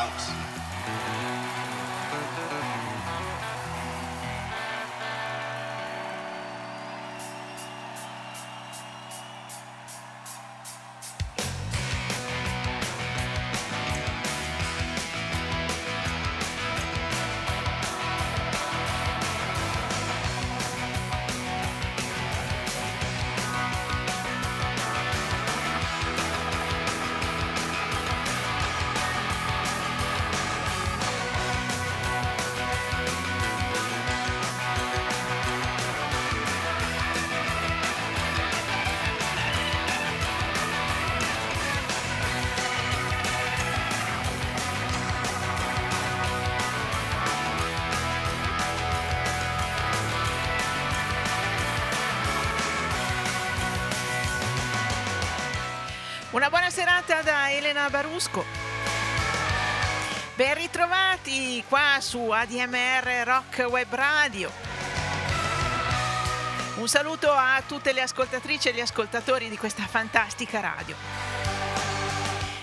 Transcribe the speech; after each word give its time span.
out. 0.00 0.49
Buona 56.70 56.72
serata 56.72 57.22
da 57.22 57.50
Elena 57.50 57.90
Barusco. 57.90 58.44
Ben 60.36 60.54
ritrovati 60.54 61.62
qua 61.68 61.98
su 61.98 62.30
ADMR 62.30 63.24
Rock 63.24 63.66
Web 63.68 63.92
Radio. 63.92 64.50
Un 66.76 66.88
saluto 66.88 67.30
a 67.30 67.60
tutte 67.66 67.92
le 67.92 68.02
ascoltatrici 68.02 68.68
e 68.68 68.72
gli 68.72 68.80
ascoltatori 68.80 69.48
di 69.48 69.56
questa 69.58 69.84
fantastica 69.86 70.60
radio. 70.60 70.94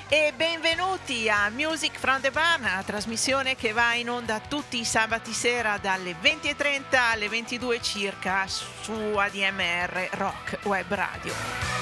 E 0.07 0.33
benvenuti 0.35 1.29
a 1.29 1.49
Music 1.49 1.99
from 1.99 2.21
the 2.21 2.31
Barn, 2.31 2.63
la 2.63 2.83
trasmissione 2.85 3.55
che 3.55 3.73
va 3.73 3.93
in 3.93 4.09
onda 4.09 4.39
tutti 4.39 4.79
i 4.79 4.85
sabati 4.85 5.33
sera 5.33 5.77
dalle 5.77 6.15
20.30 6.21 6.95
alle 6.95 7.27
22 7.27 7.81
circa 7.81 8.47
su 8.47 8.93
ADMR 8.93 10.09
Rock 10.11 10.59
Web 10.63 10.93
Radio. 10.93 11.76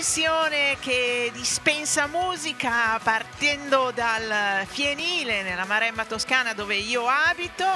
Trasmissione 0.00 0.78
che 0.80 1.30
dispensa 1.34 2.06
musica 2.06 2.98
partendo 3.02 3.92
dal 3.94 4.64
Fienile 4.66 5.42
nella 5.42 5.66
Maremma 5.66 6.06
Toscana 6.06 6.54
dove 6.54 6.74
io 6.76 7.06
abito. 7.06 7.66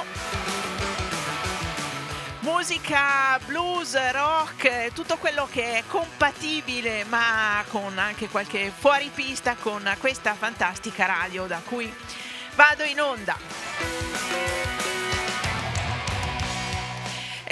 Musica 2.39 3.39
blues, 3.45 3.95
rock, 4.11 4.91
tutto 4.93 5.17
quello 5.17 5.47
che 5.51 5.77
è 5.77 5.83
compatibile 5.85 7.03
ma 7.09 7.63
con 7.69 7.95
anche 7.99 8.27
qualche 8.27 8.71
fuoripista 8.75 9.55
con 9.59 9.87
questa 9.99 10.33
fantastica 10.33 11.05
radio 11.05 11.45
da 11.45 11.61
cui 11.63 11.93
vado 12.55 12.83
in 12.85 13.01
onda. 13.01 14.74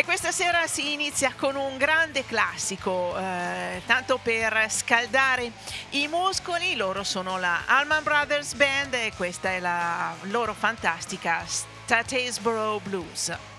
Questa 0.06 0.34
sera 0.34 0.68
si 0.68 0.92
inizia 0.92 1.34
con 1.34 1.56
un 1.56 1.78
grande 1.78 2.26
classico, 2.26 3.18
eh, 3.18 3.82
tanto 3.86 4.20
per 4.22 4.66
scaldare 4.70 5.50
i 5.92 6.08
muscoli. 6.10 6.76
Loro 6.76 7.04
sono 7.04 7.40
la 7.40 7.62
Allman 7.66 8.04
Brothers 8.04 8.54
Band 8.54 8.94
e 8.96 9.14
questa 9.16 9.52
è 9.52 9.60
la 9.60 10.14
loro 10.24 10.54
fantastica 10.54 11.44
Statesboro 11.46 12.82
Blues. 12.84 13.53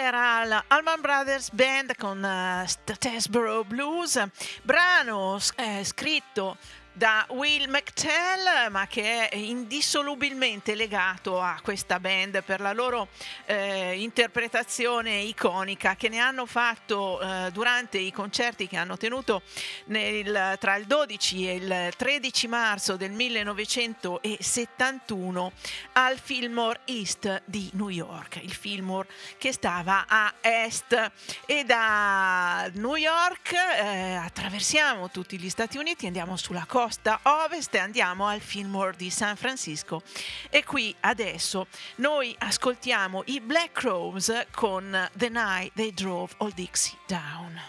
Era 0.00 0.44
l'Alman 0.44 1.02
Brothers 1.02 1.50
Band 1.50 1.94
con 1.96 2.22
uh, 2.22 2.66
Statesboro 2.66 3.64
Blues, 3.64 4.22
brano 4.62 5.38
eh, 5.56 5.84
scritto 5.84 6.56
da 6.92 7.26
Will 7.30 7.68
McTell, 7.68 8.70
ma 8.70 8.86
che 8.86 9.28
è 9.28 9.36
indissolubilmente 9.36 10.74
legato 10.74 11.40
a 11.40 11.58
questa 11.62 12.00
band 12.00 12.42
per 12.42 12.58
la 12.60 12.72
loro 12.72 13.06
eh, 13.46 14.00
interpretazione 14.00 15.20
iconica 15.20 15.94
che 15.94 16.08
ne 16.08 16.18
hanno 16.18 16.46
fatto 16.46 17.20
eh, 17.20 17.50
durante 17.52 17.98
i 17.98 18.10
concerti 18.12 18.66
che 18.66 18.76
hanno 18.76 18.96
tenuto 18.96 19.42
nel, 19.86 20.56
tra 20.58 20.74
il 20.76 20.86
12 20.86 21.48
e 21.48 21.54
il 21.54 21.92
13 21.96 22.48
marzo 22.48 22.96
del 22.96 23.12
1971 23.12 25.52
al 25.92 26.18
Fillmore 26.18 26.80
East 26.86 27.42
di 27.44 27.70
New 27.74 27.88
York, 27.88 28.40
il 28.42 28.52
Fillmore 28.52 29.06
che 29.38 29.52
stava 29.52 30.06
a 30.08 30.34
est. 30.40 31.12
E 31.46 31.62
da 31.64 32.68
New 32.74 32.96
York 32.96 33.52
eh, 33.52 34.14
attraversiamo 34.14 35.08
tutti 35.10 35.38
gli 35.38 35.48
Stati 35.48 35.78
Uniti, 35.78 36.06
andiamo 36.06 36.36
sulla 36.36 36.64
costa 36.66 36.79
costa 36.80 37.20
ovest 37.24 37.74
e 37.74 37.78
andiamo 37.78 38.26
al 38.26 38.40
Fillmore 38.40 38.96
di 38.96 39.10
San 39.10 39.36
Francisco. 39.36 40.00
E 40.48 40.64
qui 40.64 40.94
adesso 41.00 41.66
noi 41.96 42.34
ascoltiamo 42.38 43.22
i 43.26 43.38
Black 43.40 43.72
Crows 43.72 44.46
con 44.50 45.10
The 45.14 45.28
Night 45.28 45.72
They 45.74 45.92
Drove 45.92 46.32
Old 46.38 46.54
Dixie 46.54 46.96
Down. 47.06 47.60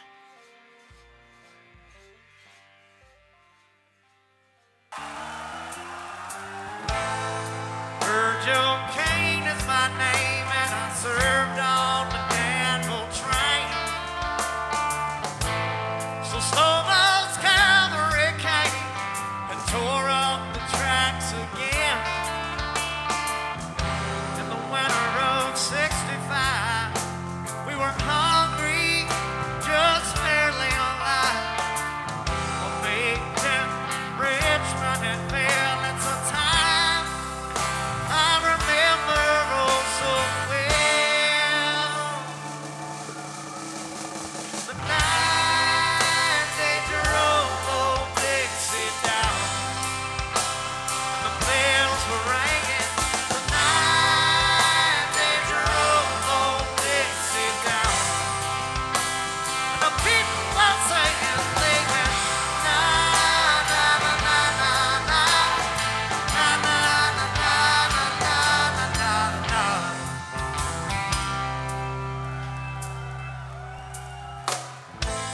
Virgil 8.00 8.78
Kane 8.96 9.46
is 9.46 9.66
my 9.66 9.90
name 9.98 10.48
and 10.48 10.74
I 10.74 10.90
served 10.96 11.60
on 11.60 12.21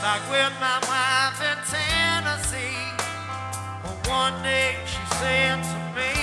Back 0.08 0.24
with 0.32 0.56
my 0.62 0.80
wife 0.88 1.40
in 1.44 1.58
Tennessee. 1.68 2.80
Well, 3.84 4.00
one 4.08 4.42
day 4.42 4.78
she 4.86 5.04
said 5.20 5.60
to 5.62 5.80
me, 5.98 6.14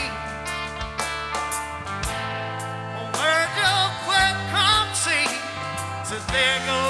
"Oh, 2.97 3.09
Virgil, 3.21 3.81
quick, 4.07 4.37
come 4.57 4.89
see. 4.95 5.29
Said, 6.09 6.25
there 6.33 6.61
goes 6.65 6.84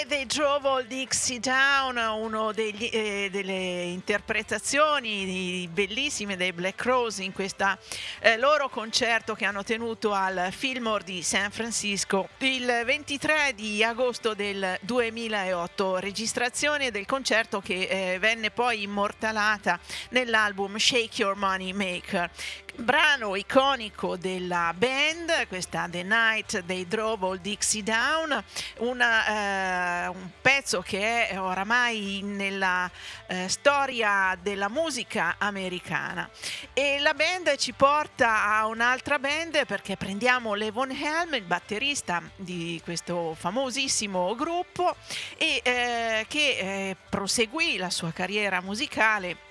Drove 0.00 0.66
All 0.66 0.86
Dixie 0.86 1.40
Down, 1.40 1.96
una 1.96 2.52
eh, 2.54 3.28
delle 3.30 3.82
interpretazioni 3.82 5.68
bellissime 5.70 6.38
dei 6.38 6.54
Black 6.54 6.82
Rose 6.84 7.22
in 7.22 7.32
questo 7.32 7.76
eh, 8.20 8.38
loro 8.38 8.70
concerto 8.70 9.34
che 9.34 9.44
hanno 9.44 9.62
tenuto 9.62 10.12
al 10.12 10.48
Fillmore 10.52 11.04
di 11.04 11.22
San 11.22 11.50
Francisco. 11.50 12.30
Il 12.38 12.82
23 12.86 13.52
di 13.54 13.84
agosto 13.84 14.32
del 14.32 14.78
2008, 14.80 15.98
registrazione 15.98 16.90
del 16.90 17.04
concerto 17.04 17.60
che 17.60 18.14
eh, 18.14 18.18
venne 18.18 18.50
poi 18.50 18.82
immortalata 18.82 19.78
nell'album 20.10 20.78
Shake 20.78 21.20
Your 21.20 21.36
Money 21.36 21.72
Maker 21.72 22.30
brano 22.76 23.36
iconico 23.36 24.16
della 24.16 24.72
band, 24.76 25.46
questa 25.48 25.86
The 25.90 26.02
Night 26.02 26.64
They 26.64 26.86
Drove 26.86 27.26
All 27.26 27.40
Dixie 27.40 27.82
Down, 27.82 28.42
una, 28.78 30.04
eh, 30.04 30.06
un 30.08 30.30
pezzo 30.40 30.80
che 30.80 31.28
è 31.28 31.40
oramai 31.40 32.20
nella 32.22 32.90
eh, 33.26 33.48
storia 33.48 34.36
della 34.40 34.68
musica 34.68 35.36
americana. 35.38 36.28
E 36.72 36.98
la 37.00 37.14
band 37.14 37.56
ci 37.56 37.72
porta 37.72 38.46
a 38.46 38.66
un'altra 38.66 39.18
band 39.18 39.66
perché 39.66 39.96
prendiamo 39.96 40.54
Levon 40.54 40.90
Helm, 40.90 41.34
il 41.34 41.42
batterista 41.42 42.22
di 42.36 42.80
questo 42.82 43.34
famosissimo 43.38 44.34
gruppo, 44.34 44.96
e 45.36 45.60
eh, 45.62 46.26
che 46.28 46.56
eh, 46.58 46.96
proseguì 47.08 47.76
la 47.76 47.90
sua 47.90 48.12
carriera 48.12 48.60
musicale 48.60 49.48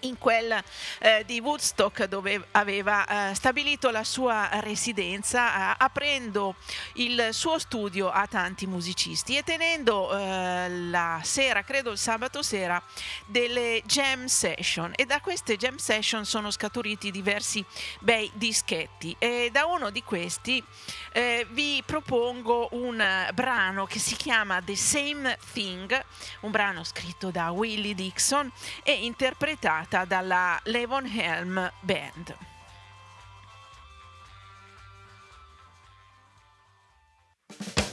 in 0.00 0.18
quel 0.18 0.62
eh, 0.98 1.24
di 1.24 1.40
Woodstock 1.40 2.04
dove 2.04 2.46
aveva 2.52 3.30
eh, 3.30 3.34
stabilito 3.34 3.90
la 3.90 4.04
sua 4.04 4.48
residenza, 4.60 5.72
eh, 5.72 5.76
aprendo 5.78 6.56
il 6.94 7.28
suo 7.32 7.58
studio 7.58 8.10
a 8.10 8.26
tanti 8.26 8.66
musicisti 8.66 9.36
e 9.36 9.42
tenendo 9.42 10.16
eh, 10.16 10.68
la 10.68 11.20
sera, 11.22 11.62
credo 11.62 11.90
il 11.90 11.98
sabato 11.98 12.42
sera, 12.42 12.82
delle 13.26 13.82
jam 13.86 14.26
session. 14.26 14.92
E 14.94 15.06
da 15.06 15.20
queste 15.20 15.56
jam 15.56 15.76
session 15.76 16.24
sono 16.24 16.50
scaturiti 16.50 17.10
diversi 17.10 17.64
bei 18.00 18.30
dischetti. 18.34 19.16
E 19.18 19.48
da 19.52 19.66
uno 19.66 19.90
di 19.90 20.02
questi 20.02 20.62
eh, 21.12 21.46
vi 21.50 21.82
propongo 21.84 22.68
un 22.72 23.28
brano 23.34 23.86
che 23.86 23.98
si 23.98 24.16
chiama 24.16 24.62
The 24.62 24.76
Same 24.76 25.38
Thing, 25.52 26.04
un 26.40 26.50
brano 26.50 26.84
scritto 26.84 27.30
da 27.30 27.50
Willie 27.50 27.94
Dixon 27.94 28.50
e 28.82 29.04
interpretato 29.04 29.87
cantata 29.88 30.04
dalla 30.04 30.60
Levon 30.64 31.06
Helm 31.06 31.72
Band. 31.80 32.36
you 37.78 37.87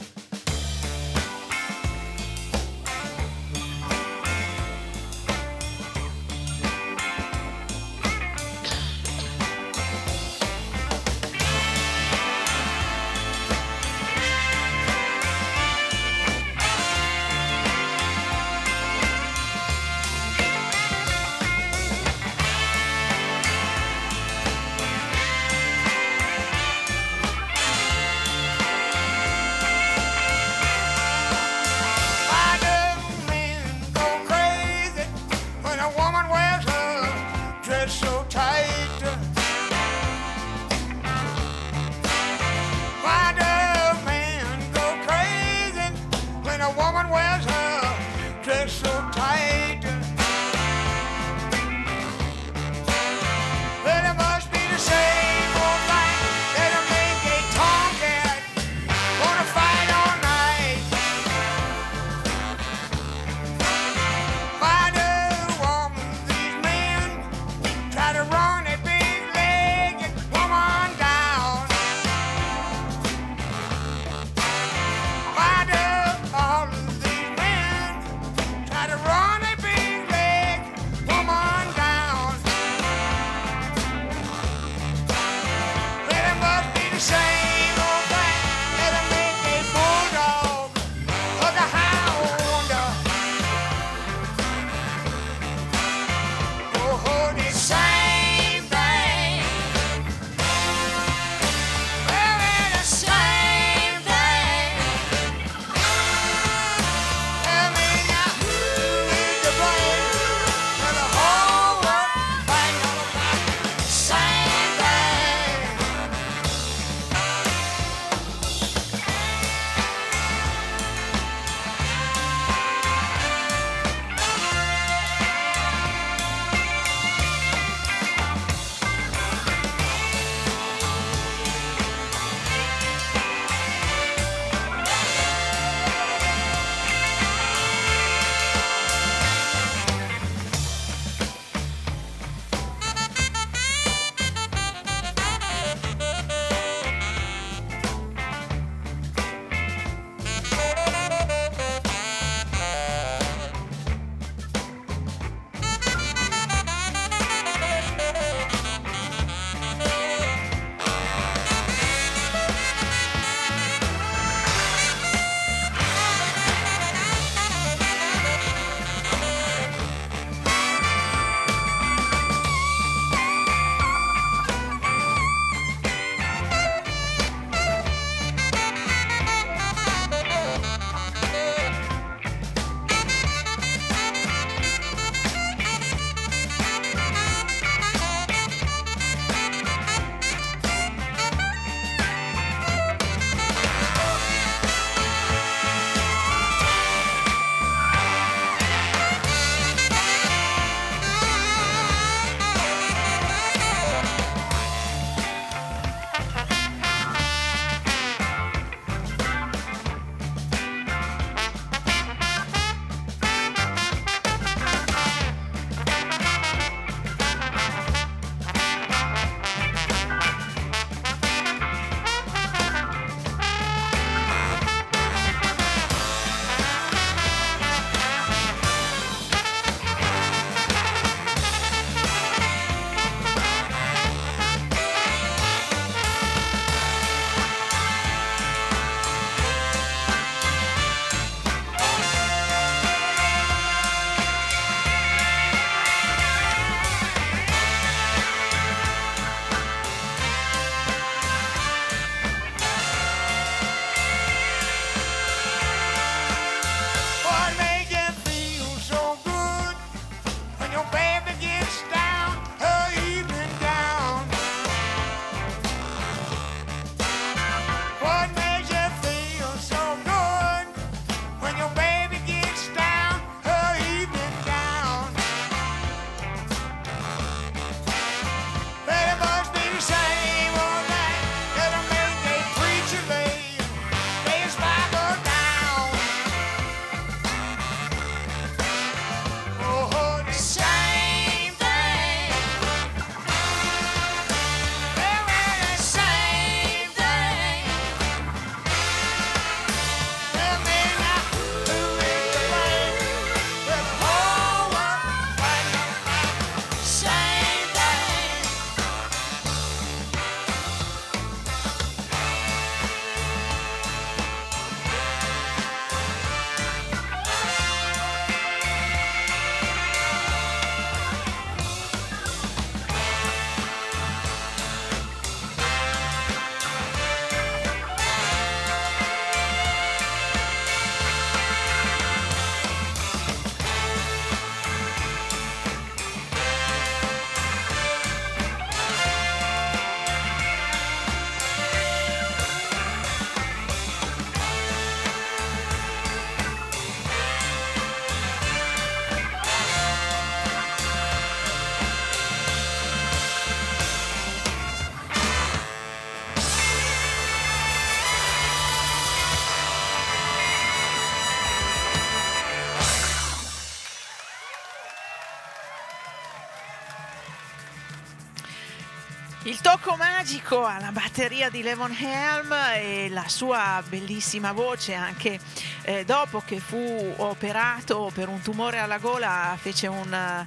gioco 369.76 369.96
magico 369.96 370.64
alla 370.64 370.90
batteria 370.90 371.50
di 371.50 371.60
Levon 371.60 371.94
Helm 371.94 372.50
e 372.76 373.08
la 373.10 373.28
sua 373.28 373.82
bellissima 373.86 374.52
voce 374.52 374.94
anche 374.94 375.38
eh, 375.86 376.04
dopo 376.04 376.42
che 376.44 376.58
fu 376.58 377.14
operato 377.18 378.10
per 378.12 378.28
un 378.28 378.40
tumore 378.40 378.78
alla 378.78 378.98
gola 378.98 379.56
fece 379.60 379.86
un 379.86 380.46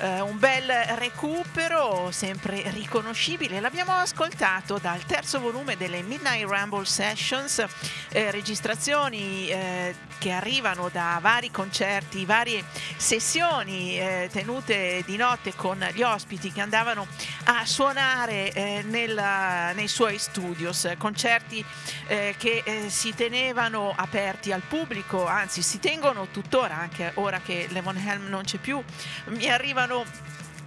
Uh, 0.00 0.24
un 0.24 0.38
bel 0.38 0.70
recupero 0.94 2.12
sempre 2.12 2.70
riconoscibile. 2.70 3.58
L'abbiamo 3.58 3.90
ascoltato 3.94 4.78
dal 4.78 5.04
terzo 5.04 5.40
volume 5.40 5.76
delle 5.76 6.02
Midnight 6.02 6.48
Ramble 6.48 6.84
Sessions, 6.84 7.66
eh, 8.10 8.30
registrazioni 8.30 9.48
eh, 9.48 9.96
che 10.18 10.30
arrivano 10.30 10.88
da 10.88 11.18
vari 11.20 11.50
concerti, 11.50 12.24
varie 12.24 12.62
sessioni 12.96 13.98
eh, 13.98 14.28
tenute 14.30 15.02
di 15.04 15.16
notte 15.16 15.56
con 15.56 15.84
gli 15.92 16.02
ospiti 16.02 16.52
che 16.52 16.60
andavano 16.60 17.04
a 17.46 17.66
suonare 17.66 18.52
eh, 18.52 18.84
nella, 18.86 19.72
nei 19.72 19.88
suoi 19.88 20.18
studios, 20.18 20.92
concerti 20.96 21.64
eh, 22.06 22.36
che 22.38 22.62
eh, 22.64 22.88
si 22.88 23.12
tenevano 23.16 23.92
aperti 23.96 24.52
al 24.52 24.60
pubblico, 24.60 24.77
anzi 25.26 25.62
si 25.62 25.78
tengono 25.78 26.28
tuttora, 26.30 26.76
anche 26.76 27.12
ora 27.14 27.40
che 27.40 27.66
Levon 27.70 27.96
Helm 27.96 28.28
non 28.28 28.44
c'è 28.44 28.58
più, 28.58 28.82
mi 29.26 29.48
arrivano 29.48 30.04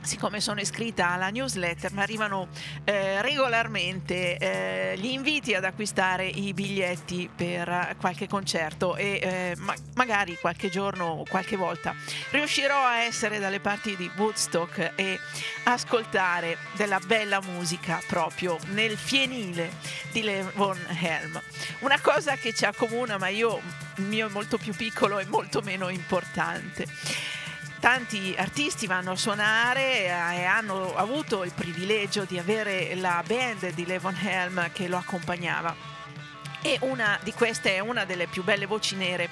siccome 0.01 0.41
sono 0.41 0.59
iscritta 0.59 1.09
alla 1.09 1.29
newsletter, 1.29 1.91
mi 1.93 2.01
arrivano 2.01 2.47
eh, 2.83 3.21
regolarmente 3.21 4.37
eh, 4.37 4.97
gli 4.97 5.07
inviti 5.07 5.53
ad 5.53 5.63
acquistare 5.63 6.27
i 6.27 6.53
biglietti 6.53 7.29
per 7.33 7.95
qualche 7.99 8.27
concerto 8.27 8.95
e 8.95 9.19
eh, 9.21 9.53
ma- 9.57 9.75
magari 9.95 10.37
qualche 10.39 10.69
giorno, 10.69 11.23
qualche 11.29 11.55
volta 11.55 11.95
riuscirò 12.31 12.83
a 12.83 13.03
essere 13.03 13.39
dalle 13.39 13.59
parti 13.59 13.95
di 13.95 14.09
Woodstock 14.15 14.93
e 14.95 15.19
ascoltare 15.63 16.57
della 16.73 16.99
bella 16.99 17.41
musica 17.41 18.01
proprio 18.07 18.57
nel 18.69 18.97
fienile 18.97 19.71
di 20.11 20.23
Levon 20.23 20.79
Helm. 20.99 21.39
Una 21.79 21.99
cosa 21.99 22.35
che 22.35 22.53
ci 22.53 22.65
accomuna, 22.65 23.17
ma 23.17 23.27
io 23.27 23.61
il 23.95 24.03
mio 24.03 24.27
è 24.27 24.31
molto 24.31 24.57
più 24.57 24.73
piccolo 24.73 25.19
e 25.19 25.25
molto 25.25 25.61
meno 25.61 25.89
importante 25.89 26.85
tanti 27.82 28.36
artisti 28.38 28.86
vanno 28.86 29.12
a 29.12 29.15
suonare 29.15 30.06
eh, 30.06 30.38
e 30.38 30.44
hanno 30.44 30.96
avuto 30.96 31.44
il 31.44 31.52
privilegio 31.52 32.26
di 32.26 32.38
avere 32.38 32.94
la 32.96 33.24
band 33.26 33.74
di 33.74 33.88
Levon 33.88 34.15
Helm 34.15 34.72
che 34.72 34.88
lo 34.88 34.98
accompagnava. 34.98 35.76
E 36.62 36.78
una 36.82 37.20
di 37.24 37.34
queste 37.34 37.74
è 37.74 37.80
una 37.80 38.06
delle 38.06 38.28
più 38.28 38.44
belle 38.44 38.67
voci 38.67 38.96
nere 38.96 39.30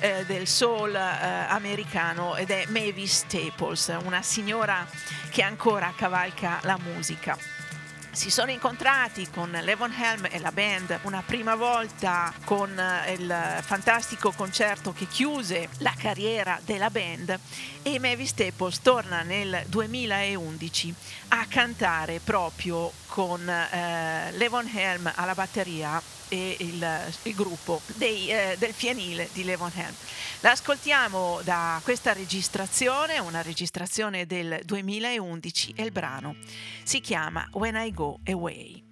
eh, 0.00 0.24
del 0.26 0.48
soul 0.48 0.92
eh, 0.92 1.46
americano 1.48 2.34
ed 2.34 2.50
è 2.50 2.64
Mavis 2.70 3.18
Staples, 3.18 3.96
una 4.02 4.20
signora 4.20 4.84
che 5.30 5.42
ancora 5.42 5.92
cavalca 5.96 6.58
la 6.62 6.76
musica 6.82 7.38
si 8.12 8.30
sono 8.30 8.50
incontrati 8.50 9.26
con 9.30 9.50
Levon 9.50 9.90
Helm 9.90 10.28
e 10.30 10.38
la 10.38 10.52
band 10.52 11.00
una 11.04 11.22
prima 11.24 11.54
volta 11.54 12.30
con 12.44 12.78
eh, 12.78 13.12
il 13.12 13.34
fantastico 13.62 14.32
concerto 14.32 14.92
che 14.92 15.06
chiuse 15.06 15.70
la 15.78 15.94
carriera 15.96 16.60
della 16.62 16.90
band 16.90 17.38
e 17.82 17.98
Mavis 17.98 18.28
Staples 18.28 18.82
torna 18.82 19.22
nel 19.22 19.64
2011 19.66 20.94
a 21.28 21.46
cantare 21.48 22.20
proprio 22.22 22.92
con 23.06 23.48
eh, 23.48 24.30
Levon 24.32 24.70
Helm 24.74 25.10
alla 25.14 25.34
batteria 25.34 26.00
e 26.32 26.56
il, 26.60 27.12
il 27.24 27.34
gruppo 27.34 27.82
dei, 27.96 28.28
eh, 28.28 28.56
del 28.58 28.72
fienile 28.72 29.28
di 29.32 29.44
Levon 29.44 29.68
Levonhelm. 29.72 29.94
L'ascoltiamo 30.40 31.40
da 31.44 31.78
questa 31.84 32.14
registrazione, 32.14 33.18
una 33.18 33.42
registrazione 33.42 34.24
del 34.26 34.62
2011 34.64 35.74
e 35.76 35.82
il 35.84 35.92
brano 35.92 36.36
si 36.82 37.00
chiama 37.00 37.46
When 37.52 37.76
I 37.76 37.92
Go 37.92 38.18
Away. 38.24 38.82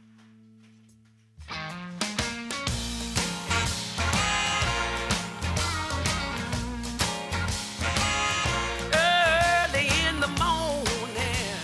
Early 8.93 9.89
in 10.07 10.21
the 10.21 10.29
morning, 10.39 11.57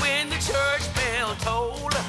when 0.00 0.28
the 0.28 0.36
church 0.36 0.86
bell 0.94 1.34
tolled. 1.38 1.99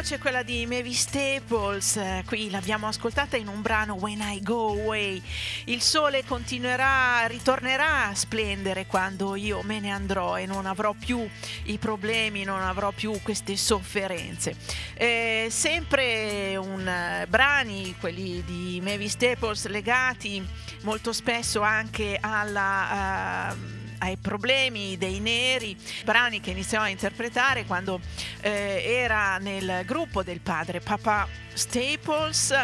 Voce 0.00 0.18
quella 0.18 0.42
di 0.42 0.64
Mavis 0.64 1.00
Staples, 1.00 2.00
qui 2.24 2.48
l'abbiamo 2.48 2.86
ascoltata 2.86 3.36
in 3.36 3.48
un 3.48 3.60
brano 3.60 3.96
When 3.96 4.22
I 4.22 4.40
Go 4.40 4.70
Away. 4.70 5.22
Il 5.64 5.82
sole 5.82 6.24
continuerà, 6.24 7.26
ritornerà 7.26 8.06
a 8.06 8.14
splendere 8.14 8.86
quando 8.86 9.34
io 9.34 9.60
me 9.62 9.78
ne 9.78 9.90
andrò 9.90 10.38
e 10.38 10.46
non 10.46 10.64
avrò 10.64 10.94
più 10.94 11.28
i 11.64 11.76
problemi, 11.76 12.44
non 12.44 12.62
avrò 12.62 12.92
più 12.92 13.20
queste 13.22 13.58
sofferenze. 13.58 14.56
Eh, 14.94 15.48
sempre 15.50 16.56
un 16.56 16.88
eh, 16.88 17.26
brani, 17.28 17.94
quelli 18.00 18.42
di 18.46 18.80
Mavis 18.82 19.12
Staples, 19.12 19.66
legati 19.66 20.42
molto 20.80 21.12
spesso 21.12 21.60
anche 21.60 22.16
alla... 22.18 23.52
eh, 23.52 23.79
ai 24.00 24.16
problemi 24.16 24.96
dei 24.98 25.20
neri, 25.20 25.76
brani 26.04 26.40
che 26.40 26.50
iniziò 26.50 26.80
a 26.80 26.88
interpretare 26.88 27.64
quando 27.64 28.00
eh, 28.40 28.82
era 28.84 29.38
nel 29.38 29.82
gruppo 29.84 30.22
del 30.22 30.40
padre 30.40 30.80
Papa 30.80 31.28
Staples 31.52 32.54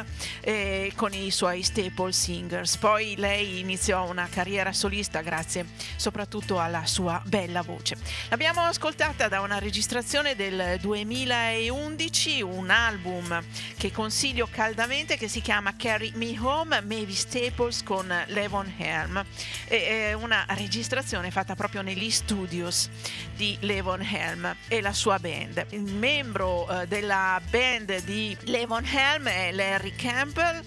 eh, 0.41 0.93
con 0.97 1.13
i 1.13 1.31
suoi 1.31 1.63
Staple 1.63 2.13
Singers. 2.13 2.77
Poi 2.77 3.15
lei 3.17 3.61
iniziò 3.61 4.09
una 4.09 4.29
carriera 4.31 4.73
solista 4.73 5.21
grazie 5.21 5.67
soprattutto 5.97 6.59
alla 6.61 6.87
sua 6.87 7.21
bella 7.25 7.63
voce. 7.63 7.97
L'abbiamo 8.29 8.61
ascoltata 8.61 9.29
da 9.29 9.41
una 9.41 9.59
registrazione 9.59 10.35
del 10.35 10.79
2011, 10.81 12.43
un 12.43 12.71
album 12.71 13.43
che 13.77 13.93
consiglio 13.93 14.49
caldamente 14.51 15.17
che 15.17 15.29
si 15.29 15.41
chiama 15.41 15.75
Carry 15.77 16.13
Me 16.15 16.39
Home, 16.39 16.81
Mavis 16.81 17.21
Staples 17.21 17.83
con 17.83 18.13
Levon 18.29 18.73
Helm. 18.79 19.23
È 19.67 20.13
una 20.15 20.45
registrazione 20.49 21.26
fatta 21.31 21.55
proprio 21.55 21.83
negli 21.83 22.11
studios 22.11 22.89
di 23.35 23.57
Levon 23.61 24.03
Helm 24.03 24.55
e 24.69 24.81
la 24.81 24.93
sua 24.93 25.19
band. 25.19 25.67
Il 25.71 25.83
membro 25.83 26.69
eh, 26.69 26.87
della 26.87 27.41
band 27.51 28.03
di 28.05 28.37
Levon 28.45 28.85
Helm 28.85 29.29
è 29.29 29.53
Larry 29.53 29.95
Campbell 29.95 30.63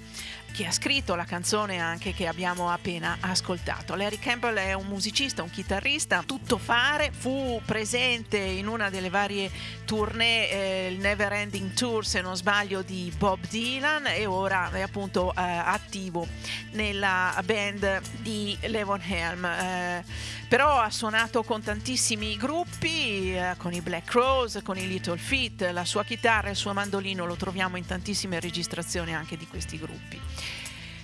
che 0.60 0.66
ha 0.66 0.72
scritto 0.72 1.16
la 1.16 1.24
canzone 1.24 1.80
anche 1.80 2.14
che 2.14 2.28
abbiamo 2.28 2.70
appena 2.70 3.18
ascoltato. 3.22 3.96
Larry 3.96 4.20
Campbell 4.20 4.58
è 4.58 4.74
un 4.74 4.88
musicista, 4.88 5.42
un 5.42 5.50
chitarrista, 5.50 6.24
tutto 6.26 6.58
fare, 6.58 7.12
fu 7.12 7.62
presente 7.66 8.38
in 8.38 8.68
una 8.68 8.90
delle 8.90 9.10
varie 9.10 9.50
tournée, 9.86 10.50
eh, 10.50 10.88
il 10.92 11.00
Never 11.00 11.32
Ending 11.32 11.74
Tour 11.74 12.06
se 12.06 12.20
non 12.20 12.36
sbaglio 12.36 12.82
di 12.82 13.10
Bob 13.18 13.40
Dylan 13.48 14.08
e 14.08 14.26
ora 14.26 14.70
è 14.72 14.82
appunto 14.82 15.32
eh, 15.32 15.42
attivo 15.42 16.28
nella 16.72 17.42
band 17.46 18.02
di 18.22 18.58
Levon 18.64 19.02
Helm. 19.02 19.46
Eh, 19.46 20.04
però 20.50 20.80
ha 20.80 20.90
suonato 20.90 21.44
con 21.44 21.62
tantissimi 21.62 22.36
gruppi, 22.36 23.36
eh, 23.36 23.54
con 23.58 23.72
i 23.72 23.82
Black 23.82 24.12
Rose, 24.12 24.64
con 24.64 24.78
i 24.78 24.88
Little 24.88 25.18
Feat, 25.18 25.70
la 25.72 25.86
sua 25.86 26.04
chitarra 26.04 26.48
e 26.48 26.52
il 26.52 26.58
suo 26.58 26.74
mandolino 26.74 27.28
lo 27.28 27.36
troviamo 27.36 27.78
in 27.78 27.86
tantissime 27.86 28.40
registrazioni 28.40 29.14
anche 29.14 29.38
di 29.38 29.46
questi 29.46 29.78
gruppi. 29.78 30.20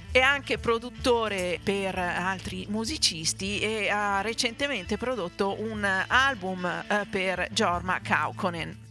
È 0.10 0.20
anche 0.20 0.58
produttore 0.58 1.60
per 1.62 1.96
altri 1.96 2.66
musicisti 2.70 3.60
e 3.60 3.90
ha 3.90 4.22
recentemente 4.22 4.98
prodotto 4.98 5.62
un 5.62 5.88
album 6.08 6.66
eh, 6.66 7.06
per 7.08 7.48
Jorma 7.52 8.00
Kaukonen. 8.02 8.85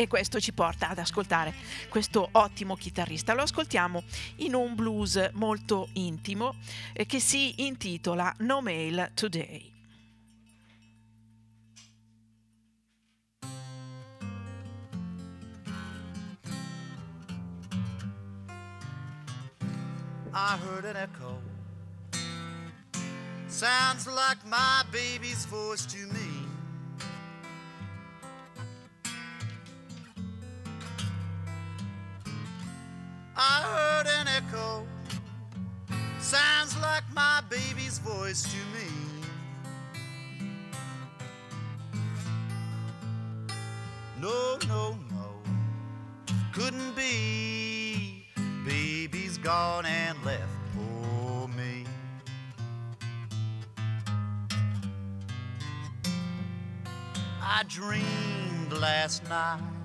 E 0.00 0.06
questo 0.06 0.38
ci 0.38 0.52
porta 0.52 0.90
ad 0.90 0.98
ascoltare 0.98 1.52
questo 1.88 2.28
ottimo 2.30 2.76
chitarrista. 2.76 3.34
Lo 3.34 3.42
ascoltiamo 3.42 4.04
in 4.36 4.54
un 4.54 4.76
blues 4.76 5.30
molto 5.32 5.88
intimo 5.94 6.54
eh, 6.92 7.04
che 7.04 7.18
si 7.18 7.64
intitola 7.64 8.32
No 8.38 8.60
Mail 8.60 9.10
Today. 9.14 9.72
I 20.32 20.56
heard 20.62 20.84
an 20.84 20.94
echo. 20.94 21.42
Sounds 23.48 24.06
like 24.06 24.38
my 24.46 24.84
baby's 24.92 25.44
voice 25.46 25.84
to 25.86 26.06
me. 26.12 26.37
I 33.40 33.62
heard 33.62 34.06
an 34.08 34.26
echo. 34.26 34.84
Sounds 36.18 36.76
like 36.78 37.04
my 37.14 37.40
baby's 37.48 38.00
voice 38.00 38.42
to 38.42 38.56
me. 38.76 38.88
No, 44.20 44.58
no, 44.66 44.98
no. 45.08 46.34
Couldn't 46.52 46.96
be. 46.96 48.26
Baby's 48.66 49.38
gone 49.38 49.86
and 49.86 50.18
left 50.24 50.42
for 50.74 51.46
me. 51.56 51.84
I 57.40 57.62
dreamed 57.68 58.72
last 58.72 59.22
night 59.28 59.77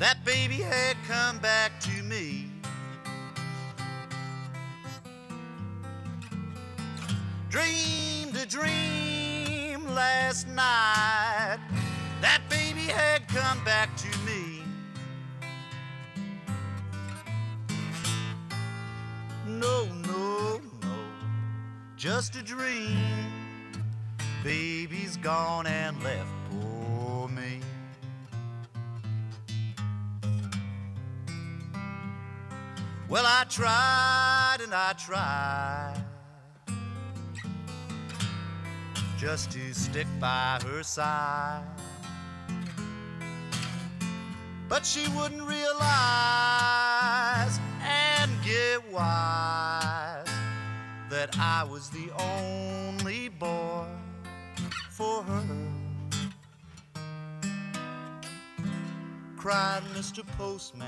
that 0.00 0.24
baby 0.24 0.54
had 0.54 0.96
come 1.06 1.38
back 1.40 1.78
to 1.78 2.02
me. 2.02 2.46
Dreamed 7.50 8.34
a 8.34 8.46
dream 8.46 9.94
last 9.94 10.48
night 10.48 11.58
that 12.22 12.40
baby 12.48 12.86
had 12.86 13.28
come 13.28 13.62
back 13.62 13.94
to 13.98 14.08
me. 14.20 14.62
No, 19.46 19.84
no, 19.84 20.62
no, 20.82 20.98
just 21.98 22.36
a 22.36 22.42
dream. 22.42 22.96
Baby's 24.42 25.18
gone 25.18 25.66
and 25.66 26.02
left 26.02 26.39
Well, 33.10 33.26
I 33.26 33.44
tried 33.48 34.58
and 34.62 34.72
I 34.72 34.92
tried 34.92 36.00
just 39.18 39.50
to 39.50 39.74
stick 39.74 40.06
by 40.20 40.60
her 40.64 40.84
side. 40.84 41.64
But 44.68 44.86
she 44.86 45.08
wouldn't 45.08 45.42
realize 45.42 45.80
and 47.82 48.30
get 48.44 48.92
wise 48.92 50.28
that 51.10 51.36
I 51.36 51.64
was 51.68 51.90
the 51.90 52.12
only 52.16 53.28
boy 53.28 53.86
for 54.88 55.24
her. 55.24 55.42
Cried 59.36 59.82
Mr. 59.96 60.24
Postman, 60.38 60.86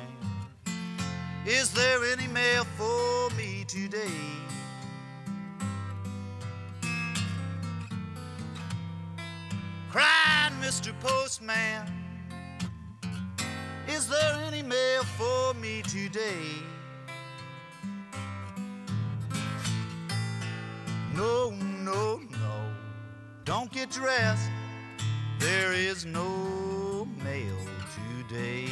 is 1.47 1.73
there 1.73 2.05
any 2.05 2.27
mail 2.29 2.65
for 2.77 3.31
me 3.37 3.65
today? 3.67 3.99
Cried 9.91 10.53
Mr. 10.61 10.93
Postman, 11.01 11.87
is 13.89 14.09
there 14.09 14.35
any 14.47 14.63
mail 14.63 15.03
for 15.19 15.55
me 15.55 15.83
today? 15.83 16.63
No, 21.15 21.51
no, 21.85 22.21
no. 22.31 22.73
Don't 23.45 23.71
get 23.71 23.91
dressed. 23.91 24.51
There 25.39 25.73
is 25.73 26.07
no 26.07 27.07
mail 27.23 27.59
today. 28.29 28.69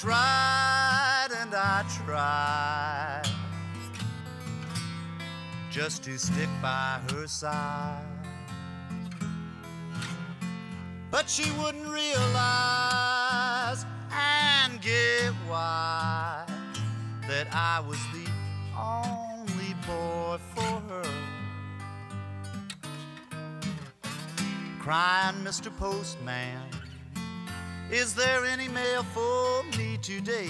Tried 0.00 1.28
and 1.40 1.54
I 1.54 1.82
tried 2.04 3.22
just 5.70 6.04
to 6.04 6.18
stick 6.18 6.50
by 6.60 7.00
her 7.10 7.26
side. 7.26 8.04
But 11.10 11.30
she 11.30 11.50
wouldn't 11.52 11.88
realize 11.88 13.86
and 14.12 14.80
get 14.82 15.32
why 15.48 16.44
that 17.26 17.46
I 17.52 17.80
was 17.80 17.98
the 18.12 18.30
only 18.78 19.74
boy 19.86 20.38
for 20.54 20.80
her. 20.90 21.04
Crying, 24.78 25.36
Mr. 25.42 25.74
Postman. 25.78 26.60
Is 27.90 28.14
there 28.14 28.44
any 28.44 28.55
today? 30.16 30.48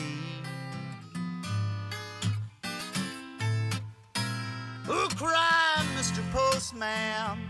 Who 4.84 5.08
cried, 5.16 5.84
Mr. 5.96 6.22
Postman? 6.32 7.40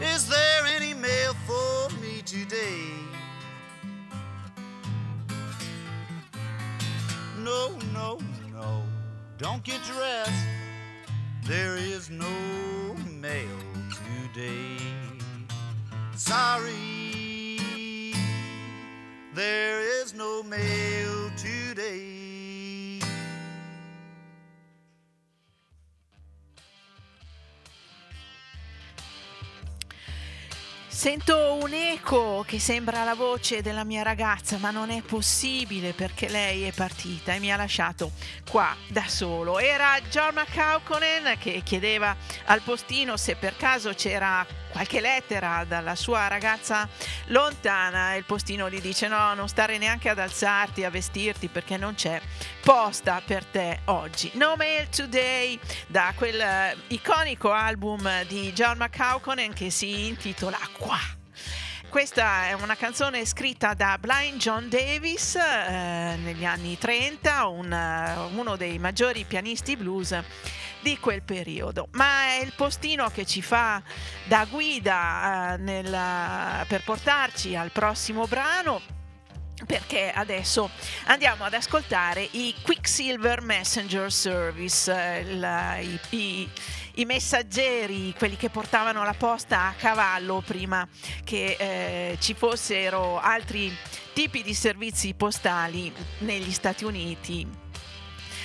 Is 0.00 0.28
there 0.28 0.66
any 0.66 0.94
mail 0.94 1.34
for 1.46 1.94
me 2.00 2.22
today? 2.22 2.82
No, 7.38 7.78
no, 7.94 8.18
no, 8.52 8.82
don't 9.38 9.62
get 9.62 9.80
dressed. 9.84 10.47
Sento 30.98 31.54
un 31.62 31.72
eco 31.72 32.42
che 32.44 32.58
sembra 32.58 33.04
la 33.04 33.14
voce 33.14 33.62
della 33.62 33.84
mia 33.84 34.02
ragazza, 34.02 34.58
ma 34.58 34.72
non 34.72 34.90
è 34.90 35.00
possibile 35.00 35.92
perché 35.92 36.28
lei 36.28 36.64
è 36.64 36.72
partita 36.72 37.34
e 37.34 37.38
mi 37.38 37.52
ha 37.52 37.56
lasciato 37.56 38.10
qua 38.50 38.74
da 38.88 39.04
solo. 39.06 39.60
Era 39.60 39.96
John 40.10 40.34
McCauconen 40.34 41.38
che 41.38 41.62
chiedeva 41.64 42.16
al 42.46 42.62
postino 42.62 43.16
se 43.16 43.36
per 43.36 43.56
caso 43.56 43.92
c'era 43.94 44.44
qualche 44.70 45.00
lettera 45.00 45.64
dalla 45.66 45.94
sua 45.94 46.28
ragazza 46.28 46.88
lontana 47.26 48.14
e 48.14 48.18
il 48.18 48.24
postino 48.24 48.68
gli 48.70 48.80
dice 48.80 49.08
no, 49.08 49.34
non 49.34 49.48
stare 49.48 49.78
neanche 49.78 50.08
ad 50.08 50.18
alzarti, 50.18 50.84
a 50.84 50.90
vestirti 50.90 51.48
perché 51.48 51.76
non 51.76 51.94
c'è 51.94 52.20
posta 52.62 53.20
per 53.24 53.44
te 53.44 53.80
oggi. 53.86 54.30
No 54.34 54.54
Mail 54.56 54.88
Today 54.88 55.58
da 55.86 56.12
quel 56.16 56.40
eh, 56.40 56.76
iconico 56.88 57.50
album 57.50 58.24
di 58.24 58.52
John 58.52 58.78
McCauconen 58.78 59.52
che 59.52 59.70
si 59.70 60.06
intitola 60.06 60.58
Qua. 60.72 61.17
Questa 61.88 62.48
è 62.48 62.52
una 62.52 62.76
canzone 62.76 63.24
scritta 63.24 63.72
da 63.72 63.96
Blind 63.98 64.38
John 64.38 64.68
Davis 64.68 65.34
eh, 65.36 66.16
negli 66.22 66.44
anni 66.44 66.76
30, 66.76 67.46
un, 67.46 67.72
eh, 67.72 68.36
uno 68.36 68.56
dei 68.56 68.78
maggiori 68.78 69.24
pianisti 69.24 69.74
blues 69.76 70.16
di 70.80 70.98
quel 70.98 71.22
periodo. 71.22 71.88
Ma 71.92 72.24
è 72.36 72.40
il 72.42 72.52
postino 72.54 73.08
che 73.08 73.24
ci 73.24 73.40
fa 73.40 73.82
da 74.26 74.44
guida 74.48 75.54
eh, 75.54 75.56
nella- 75.58 76.62
per 76.68 76.84
portarci 76.84 77.56
al 77.56 77.70
prossimo 77.70 78.26
brano 78.26 78.80
perché 79.66 80.12
adesso 80.14 80.70
andiamo 81.06 81.44
ad 81.44 81.52
ascoltare 81.54 82.28
i 82.30 82.54
Quicksilver 82.62 83.40
Messenger 83.40 84.12
Service, 84.12 84.92
eh, 84.92 85.20
il- 85.20 85.98
i, 86.10 86.16
i- 86.16 86.50
i 86.98 87.04
messaggeri, 87.04 88.12
quelli 88.16 88.36
che 88.36 88.50
portavano 88.50 89.04
la 89.04 89.14
posta 89.16 89.66
a 89.66 89.72
cavallo 89.72 90.42
prima 90.44 90.86
che 91.22 91.56
eh, 91.58 92.16
ci 92.18 92.34
fossero 92.34 93.20
altri 93.20 93.72
tipi 94.12 94.42
di 94.42 94.52
servizi 94.52 95.14
postali 95.14 95.92
negli 96.18 96.50
Stati 96.50 96.84
Uniti 96.84 97.46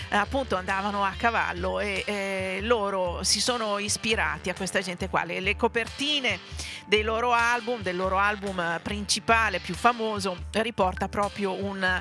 appunto 0.09 0.55
andavano 0.55 1.03
a 1.03 1.13
cavallo 1.17 1.79
e 1.79 2.03
eh, 2.05 2.59
loro 2.61 3.23
si 3.23 3.41
sono 3.41 3.79
ispirati 3.79 4.51
a 4.51 4.53
questa 4.53 4.79
gente 4.79 5.09
qua. 5.09 5.23
Le, 5.23 5.39
le, 5.39 5.55
copertine 5.55 6.37
dei 6.85 7.01
loro 7.01 7.31
album, 7.31 7.81
del 7.81 7.95
loro 7.95 8.19
album 8.19 8.79
principale 8.83 9.57
più 9.57 9.73
famoso, 9.73 10.37
riporta 10.51 11.07
proprio 11.07 11.53
un 11.53 11.99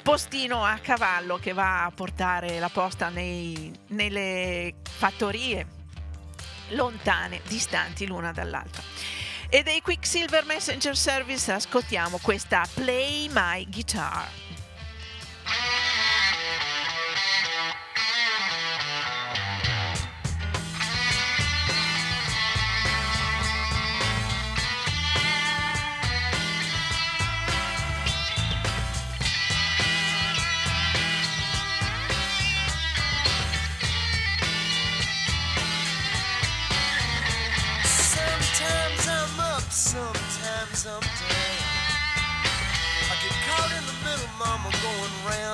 postino 0.00 0.64
a 0.64 0.78
cavallo 0.78 1.36
che 1.36 1.52
va 1.52 1.84
a 1.84 1.90
portare 1.90 2.58
la 2.58 2.70
posta 2.70 3.10
nei, 3.10 3.70
nelle 3.88 4.76
fattorie 4.88 5.80
lontane, 6.70 7.40
distanti 7.46 8.06
l'una 8.06 8.32
dall'altra. 8.32 8.82
E 9.48 9.62
dei 9.62 9.80
Quicksilver 9.82 10.44
Messenger 10.44 10.96
Service 10.96 11.52
ascoltiamo 11.52 12.18
questa 12.22 12.66
Play 12.74 13.28
My 13.30 13.68
Guitar. 13.68 14.41
someday. 40.82 41.06
I 43.06 43.14
get 43.22 43.34
caught 43.46 43.70
in 43.70 43.84
the 43.86 43.96
middle, 44.02 44.26
mama, 44.36 44.68
going 44.82 45.14
round. 45.30 45.51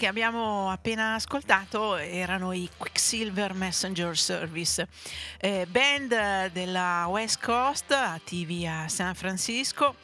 Abbiamo 0.00 0.70
appena 0.70 1.14
ascoltato 1.14 1.96
erano 1.96 2.52
i 2.52 2.68
Quicksilver 2.76 3.52
Messenger 3.52 4.16
Service, 4.16 4.88
eh, 5.38 5.66
band 5.66 6.52
della 6.52 7.06
West 7.08 7.42
Coast 7.42 7.90
attivi 7.90 8.66
a 8.66 8.88
San 8.88 9.14
Francisco. 9.14 9.94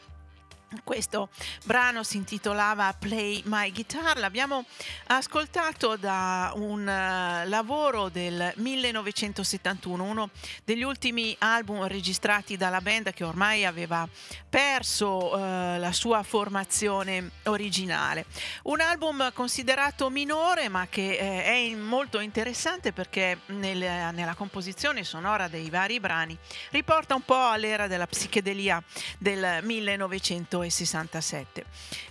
Questo 0.84 1.27
brano 1.68 2.02
si 2.02 2.16
intitolava 2.16 2.94
Play 2.98 3.42
My 3.44 3.70
Guitar, 3.70 4.16
l'abbiamo 4.16 4.64
ascoltato 5.08 5.96
da 5.96 6.50
un 6.54 6.88
eh, 6.88 7.46
lavoro 7.46 8.08
del 8.08 8.54
1971, 8.56 10.02
uno 10.02 10.30
degli 10.64 10.82
ultimi 10.82 11.36
album 11.40 11.86
registrati 11.86 12.56
dalla 12.56 12.80
band 12.80 13.12
che 13.12 13.22
ormai 13.22 13.66
aveva 13.66 14.08
perso 14.48 15.36
eh, 15.36 15.78
la 15.78 15.92
sua 15.92 16.22
formazione 16.22 17.32
originale. 17.42 18.24
Un 18.62 18.80
album 18.80 19.30
considerato 19.34 20.08
minore 20.08 20.70
ma 20.70 20.86
che 20.88 21.18
eh, 21.18 21.44
è 21.44 21.52
in- 21.52 21.82
molto 21.82 22.20
interessante 22.20 22.94
perché 22.94 23.40
nel- 23.48 24.14
nella 24.14 24.34
composizione 24.34 25.04
sonora 25.04 25.48
dei 25.48 25.68
vari 25.68 26.00
brani 26.00 26.34
riporta 26.70 27.14
un 27.14 27.26
po' 27.26 27.48
all'era 27.48 27.88
della 27.88 28.06
psichedelia 28.06 28.82
del 29.18 29.58
1967. 29.62 31.57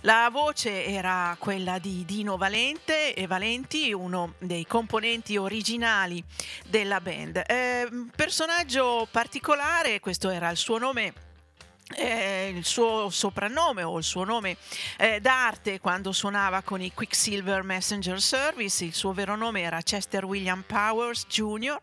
La 0.02 0.28
voce 0.30 0.84
era 0.84 1.36
quella 1.38 1.78
di 1.78 2.04
Dino 2.04 2.36
Valente 2.36 3.14
e 3.14 3.26
Valenti, 3.26 3.92
uno 3.92 4.34
dei 4.38 4.66
componenti 4.66 5.36
originali 5.36 6.22
della 6.66 7.00
band. 7.00 7.42
Eh, 7.46 7.88
personaggio 8.14 9.06
particolare, 9.10 10.00
questo 10.00 10.30
era 10.30 10.50
il 10.50 10.56
suo 10.56 10.78
nome 10.78 11.26
eh, 11.96 12.52
il 12.54 12.64
suo 12.64 13.08
soprannome 13.10 13.82
o 13.82 13.96
il 13.98 14.04
suo 14.04 14.24
nome 14.24 14.56
eh, 14.98 15.20
d'arte 15.20 15.80
quando 15.80 16.12
suonava 16.12 16.62
con 16.62 16.80
i 16.80 16.92
Quicksilver 16.92 17.62
Messenger 17.62 18.20
Service, 18.20 18.84
il 18.84 18.94
suo 18.94 19.12
vero 19.12 19.36
nome 19.36 19.62
era 19.62 19.80
Chester 19.80 20.24
William 20.24 20.62
Powers 20.66 21.26
Jr., 21.26 21.80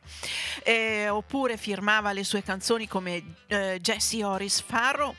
eh, 0.64 1.10
oppure 1.10 1.58
firmava 1.58 2.12
le 2.12 2.24
sue 2.24 2.44
canzoni 2.44 2.88
come 2.88 3.36
eh, 3.48 3.80
Jesse 3.82 4.24
Horace 4.24 4.64
Farrow 4.66 5.16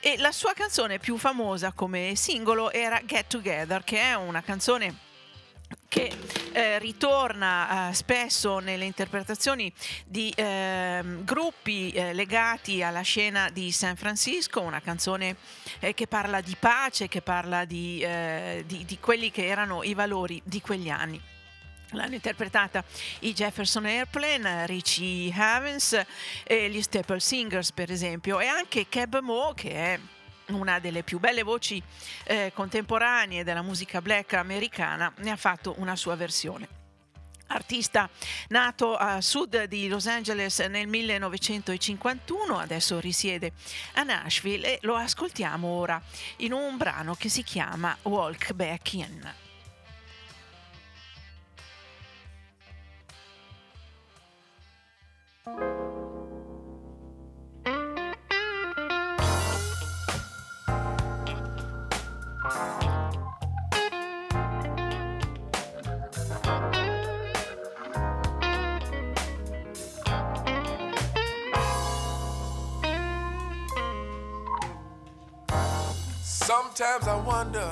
e 0.00 0.16
la 0.18 0.32
sua 0.32 0.52
canzone 0.52 0.98
più 0.98 1.16
famosa 1.16 1.72
come 1.72 2.12
singolo 2.14 2.70
era 2.70 3.00
Get 3.04 3.26
Together, 3.28 3.82
che 3.84 4.00
è 4.00 4.14
una 4.14 4.42
canzone 4.42 5.05
che 5.88 6.12
eh, 6.52 6.78
ritorna 6.78 7.88
eh, 7.90 7.94
spesso 7.94 8.58
nelle 8.58 8.84
interpretazioni 8.84 9.72
di 10.04 10.32
ehm, 10.36 11.24
gruppi 11.24 11.90
eh, 11.90 12.12
legati 12.12 12.82
alla 12.82 13.02
scena 13.02 13.50
di 13.50 13.72
San 13.72 13.96
Francisco, 13.96 14.60
una 14.60 14.80
canzone 14.80 15.36
eh, 15.78 15.94
che 15.94 16.06
parla 16.06 16.40
di 16.40 16.56
pace, 16.58 17.08
che 17.08 17.22
parla 17.22 17.64
di, 17.64 18.00
eh, 18.00 18.64
di- 18.66 18.84
di 18.84 18.98
quelli 18.98 19.30
che 19.30 19.46
erano 19.46 19.82
i 19.82 19.94
valori 19.94 20.40
di 20.44 20.60
quegli 20.60 20.90
anni. 20.90 21.20
L'hanno 21.90 22.14
interpretata 22.14 22.84
i 23.20 23.32
Jefferson 23.32 23.86
Airplane, 23.86 24.66
Richie 24.66 25.32
Havens, 25.32 25.98
gli 26.44 26.82
Staple 26.82 27.20
Singers 27.20 27.70
per 27.70 27.92
esempio 27.92 28.40
e 28.40 28.46
anche 28.46 28.88
Cab 28.88 29.20
Mo 29.20 29.52
che 29.54 29.70
è 29.70 30.00
una 30.48 30.78
delle 30.78 31.02
più 31.02 31.18
belle 31.18 31.42
voci 31.42 31.82
eh, 32.24 32.52
contemporanee 32.54 33.44
della 33.44 33.62
musica 33.62 34.00
black 34.00 34.34
americana, 34.34 35.12
ne 35.18 35.30
ha 35.30 35.36
fatto 35.36 35.74
una 35.78 35.96
sua 35.96 36.16
versione. 36.16 36.84
Artista 37.48 38.10
nato 38.48 38.96
a 38.96 39.20
sud 39.20 39.64
di 39.64 39.86
Los 39.86 40.06
Angeles 40.06 40.58
nel 40.60 40.88
1951, 40.88 42.58
adesso 42.58 42.98
risiede 42.98 43.52
a 43.94 44.02
Nashville 44.02 44.74
e 44.74 44.78
lo 44.82 44.96
ascoltiamo 44.96 45.68
ora 45.68 46.02
in 46.38 46.52
un 46.52 46.76
brano 46.76 47.14
che 47.14 47.28
si 47.28 47.44
chiama 47.44 47.96
Walk 48.02 48.52
Back 48.52 48.92
In. 48.94 49.34
Sometimes 76.46 77.08
I 77.08 77.16
wonder 77.22 77.68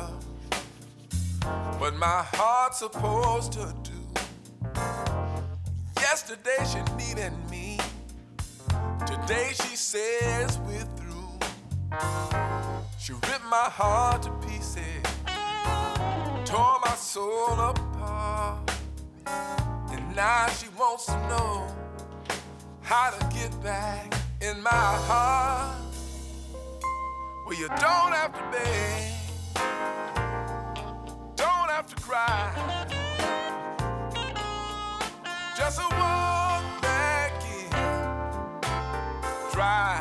what 1.79 1.95
my 1.95 2.25
heart's 2.33 2.81
supposed 2.81 3.53
to 3.53 3.73
do. 3.85 3.93
Yesterday 6.01 6.59
she 6.67 6.81
needed 6.97 7.33
me. 7.49 7.79
Today 9.07 9.51
she 9.53 9.77
says 9.77 10.59
we're 10.67 10.81
through. 10.97 11.39
She 12.99 13.13
ripped 13.13 13.45
my 13.49 13.71
heart 13.79 14.25
to 14.25 14.31
pieces, 14.45 15.05
tore 16.45 16.81
my 16.81 16.97
soul 16.97 17.53
apart. 17.53 18.73
And 19.93 20.17
now 20.17 20.49
she 20.49 20.67
wants 20.77 21.07
to 21.07 21.17
know 21.29 21.73
how 22.83 23.11
to 23.11 23.25
get 23.27 23.53
back 23.63 24.13
in 24.41 24.61
my 24.65 24.71
heart. 25.07 25.94
Well, 27.45 27.55
you 27.59 27.69
don't 27.69 28.13
have 28.13 28.33
to 28.33 28.43
beg, 28.51 29.13
don't 31.37 31.71
have 31.71 31.87
to 31.89 31.97
cry. 31.97 32.51
Just 35.55 35.79
a 35.79 35.83
walk 35.83 36.65
back 36.81 37.33
in, 37.45 37.71
dry 39.53 39.94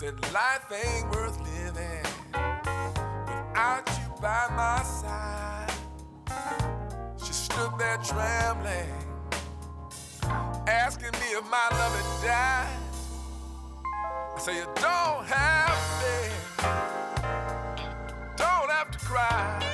said, 0.00 0.32
Life 0.32 0.72
ain't 0.72 1.10
worth 1.14 1.38
living 1.40 2.06
without 2.32 3.86
you 3.86 4.22
by 4.22 4.46
my 4.56 4.82
side. 4.82 5.70
She 7.22 7.34
stood 7.34 7.72
there 7.78 7.98
trembling, 7.98 8.94
asking 10.66 11.12
me 11.20 11.26
if 11.36 11.44
my 11.50 11.68
love 11.72 11.94
had 12.00 12.24
died. 12.24 12.78
I 14.36 14.38
said, 14.38 14.54
You 14.54 14.64
don't 14.76 15.26
have 15.26 16.00
to 16.00 16.10
don't 18.38 18.70
have 18.70 18.90
to 18.90 18.98
cry. 19.00 19.69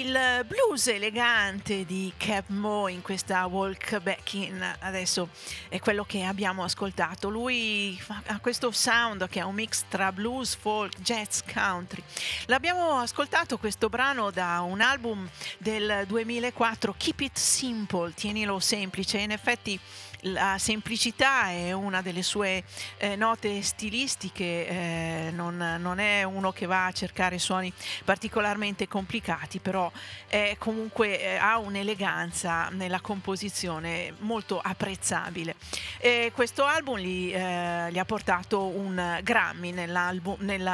Il 0.00 0.46
blues 0.46 0.86
elegante 0.86 1.84
di 1.84 2.10
Cap 2.16 2.48
Mo 2.48 2.88
in 2.88 3.02
questa 3.02 3.44
Walk 3.44 4.00
Back 4.00 4.32
In 4.32 4.76
adesso 4.78 5.28
è 5.68 5.78
quello 5.78 6.04
che 6.04 6.22
abbiamo 6.22 6.64
ascoltato. 6.64 7.28
Lui 7.28 8.00
ha 8.08 8.40
questo 8.40 8.70
sound 8.70 9.28
che 9.28 9.40
è 9.40 9.42
un 9.42 9.54
mix 9.54 9.84
tra 9.88 10.10
blues, 10.10 10.56
folk, 10.56 10.98
jazz, 11.02 11.40
country. 11.52 12.02
L'abbiamo 12.46 12.96
ascoltato 12.96 13.58
questo 13.58 13.90
brano 13.90 14.30
da 14.30 14.62
un 14.62 14.80
album 14.80 15.28
del 15.58 16.04
2004, 16.06 16.94
Keep 16.96 17.20
It 17.20 17.36
Simple, 17.36 18.14
tienilo 18.14 18.58
semplice. 18.58 19.18
In 19.18 19.32
effetti 19.32 19.78
la 20.22 20.56
semplicità 20.58 21.50
è 21.50 21.72
una 21.72 22.02
delle 22.02 22.22
sue 22.22 22.64
eh, 22.98 23.16
note 23.16 23.62
stilistiche, 23.62 24.66
eh, 24.66 25.30
non, 25.32 25.76
non 25.78 25.98
è 25.98 26.22
uno 26.22 26.52
che 26.52 26.66
va 26.66 26.86
a 26.86 26.92
cercare 26.92 27.38
suoni 27.38 27.72
particolarmente 28.04 28.88
complicati, 28.88 29.58
però 29.60 29.90
è 30.26 30.56
comunque 30.58 31.20
eh, 31.20 31.36
ha 31.36 31.58
un'eleganza 31.58 32.68
nella 32.70 33.00
composizione 33.00 34.14
molto 34.18 34.60
apprezzabile. 34.62 35.54
E 35.98 36.32
questo 36.34 36.64
album 36.64 36.98
gli, 36.98 37.32
eh, 37.32 37.88
gli 37.90 37.98
ha 37.98 38.04
portato 38.04 38.66
un 38.66 39.18
Grammy 39.22 39.72
nella- 39.72 40.12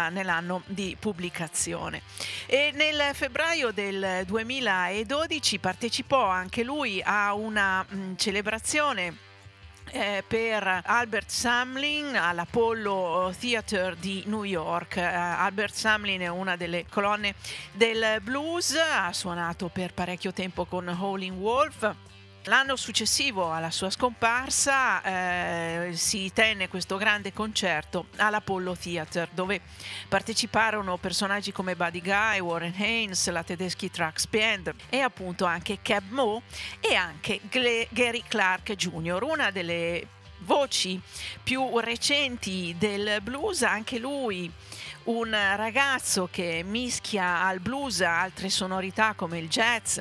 nell'anno 0.09 0.63
di 0.67 0.97
pubblicazione. 0.99 2.03
E 2.47 2.71
nel 2.75 3.11
febbraio 3.15 3.71
del 3.71 4.25
2012 4.27 5.59
partecipò 5.59 6.27
anche 6.27 6.63
lui 6.63 7.01
a 7.05 7.35
una 7.35 7.85
mh, 7.89 8.15
celebrazione 8.17 9.25
eh, 9.91 10.25
per 10.27 10.83
Albert 10.85 11.31
Samlin 11.31 12.17
all'Apollo 12.17 13.35
Theater 13.39 13.97
di 13.97 14.23
New 14.27 14.45
York. 14.45 14.97
Eh, 14.97 15.03
Albert 15.03 15.75
Samlin 15.75 16.21
è 16.21 16.29
una 16.29 16.57
delle 16.57 16.87
colonne 16.89 17.35
del 17.73 18.21
blues, 18.23 18.75
ha 18.77 19.13
suonato 19.13 19.69
per 19.69 19.95
parecchio 19.95 20.33
tempo 20.33 20.65
con 20.65 20.89
Howlin' 20.89 21.39
Wolf. 21.39 21.95
L'anno 22.49 22.77
successivo 22.77 23.53
alla 23.53 23.73
sua 23.73 23.91
scomparsa 23.91 25.03
eh, 25.03 25.91
si 25.95 26.31
tenne 26.33 26.69
questo 26.69 26.97
grande 26.97 27.33
concerto 27.33 28.07
all'Apollo 28.19 28.77
Theater 28.77 29.29
dove 29.33 29.61
parteciparono 30.07 30.97
personaggi 30.97 31.51
come 31.51 31.75
Buddy 31.75 32.01
Guy, 32.01 32.39
Warren 32.39 32.75
Haynes, 32.79 33.29
la 33.31 33.43
Tedeschi 33.43 33.91
Trucks 33.91 34.29
Band 34.29 34.73
e 34.89 35.01
appunto 35.01 35.45
anche 35.45 35.81
Cab 35.83 36.05
Mo 36.11 36.43
e 36.79 36.95
anche 36.95 37.41
Gle- 37.51 37.89
Gary 37.91 38.23
Clark 38.29 38.75
Jr., 38.75 39.25
una 39.25 39.51
delle 39.51 40.07
voci 40.41 41.01
più 41.43 41.81
recenti 41.81 42.77
del 42.79 43.19
blues, 43.23 43.63
anche 43.63 43.99
lui 43.99 44.49
un 45.07 45.31
ragazzo 45.31 46.29
che 46.31 46.63
mischia 46.65 47.43
al 47.43 47.59
blues 47.59 48.03
altre 48.03 48.51
sonorità 48.51 49.15
come 49.15 49.39
il 49.39 49.49
jazz 49.49 50.01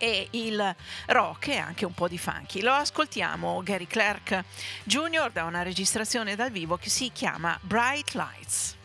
e 0.00 0.28
il 0.30 0.74
rock 1.08 1.48
e 1.48 1.58
anche 1.58 1.84
un 1.84 1.92
po' 1.92 2.08
di 2.08 2.16
funky. 2.16 2.62
Lo 2.62 2.72
ascoltiamo 2.72 3.62
Gary 3.62 3.86
Clark 3.86 4.44
Jr. 4.84 5.30
da 5.30 5.44
una 5.44 5.62
registrazione 5.62 6.34
dal 6.36 6.50
vivo 6.50 6.78
che 6.78 6.88
si 6.88 7.10
chiama 7.12 7.58
Bright 7.60 8.14
Lights. 8.14 8.78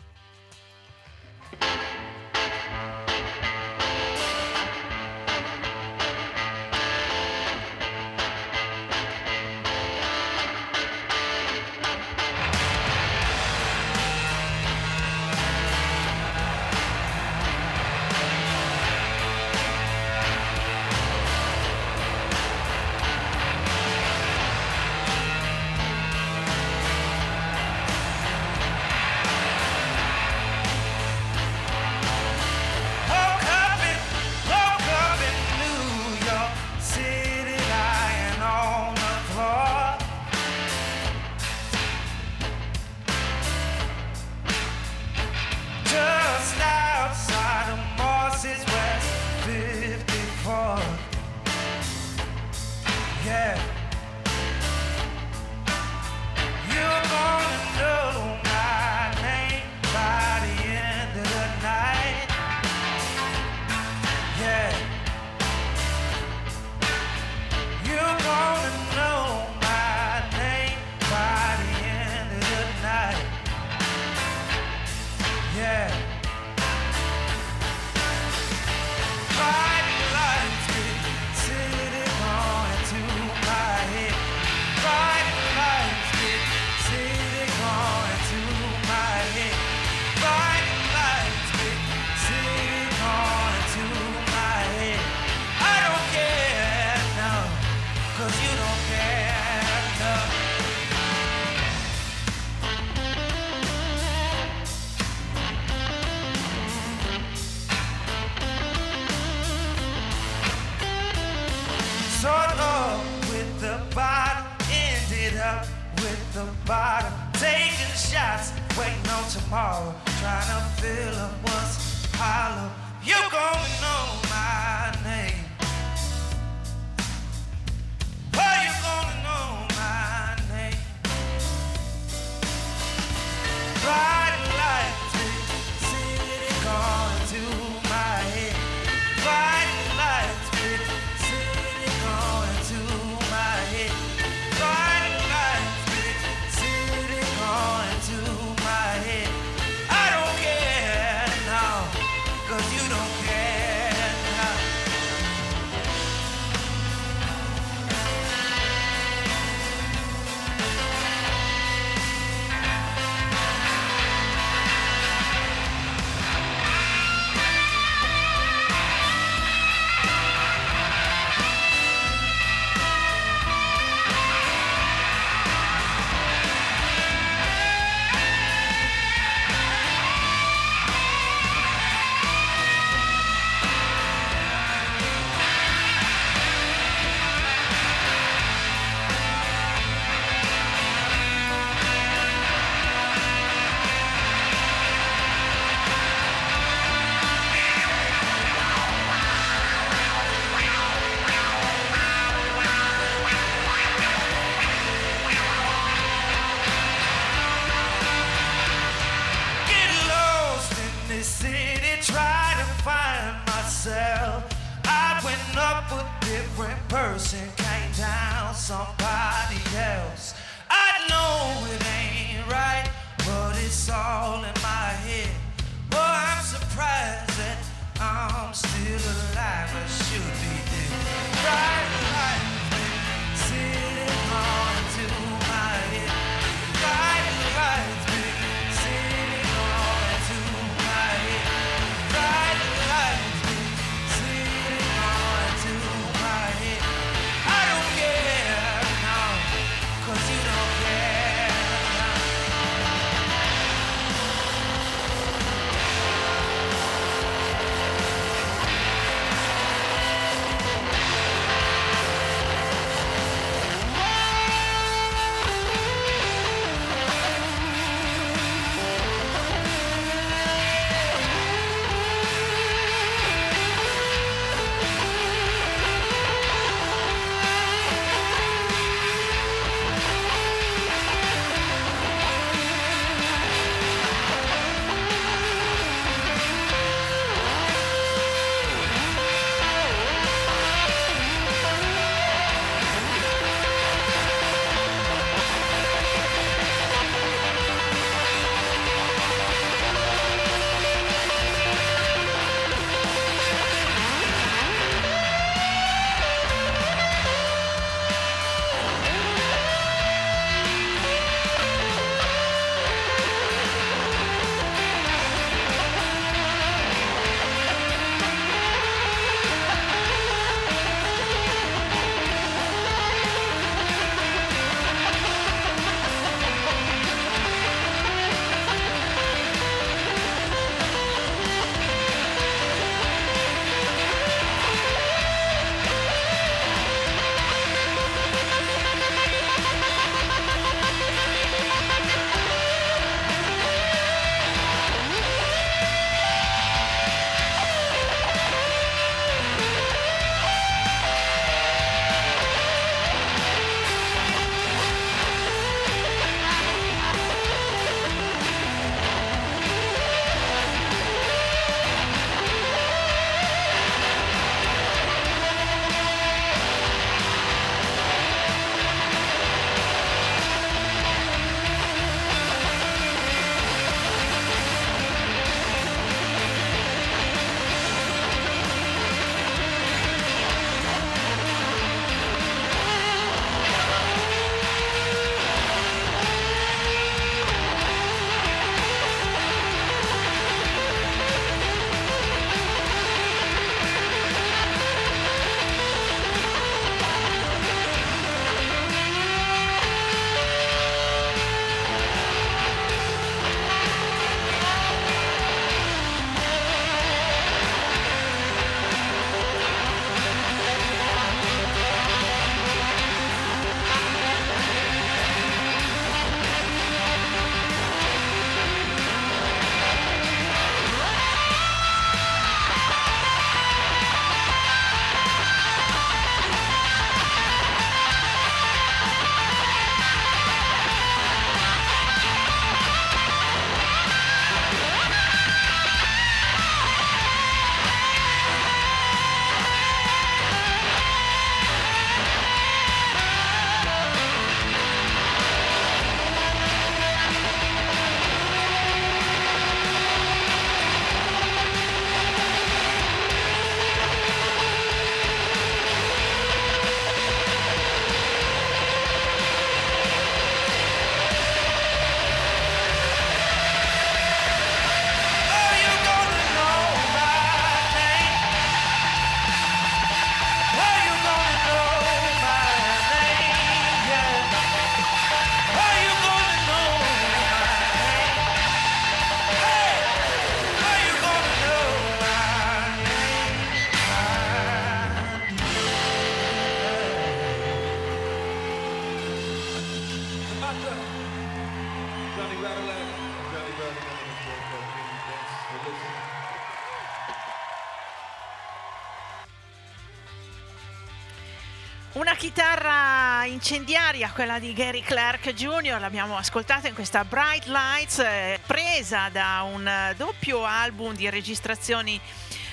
Incendiaria, 503.56 504.30
quella 504.34 504.58
di 504.58 504.74
Gary 504.74 505.00
Clark 505.00 505.54
Jr., 505.54 505.96
l'abbiamo 505.98 506.36
ascoltata 506.36 506.88
in 506.88 506.94
questa 506.94 507.24
Bright 507.24 507.64
Lights, 507.64 508.18
eh, 508.18 508.60
presa 508.66 509.30
da 509.30 509.62
un 509.62 509.90
doppio 510.14 510.62
album 510.62 511.14
di 511.14 511.30
registrazioni 511.30 512.20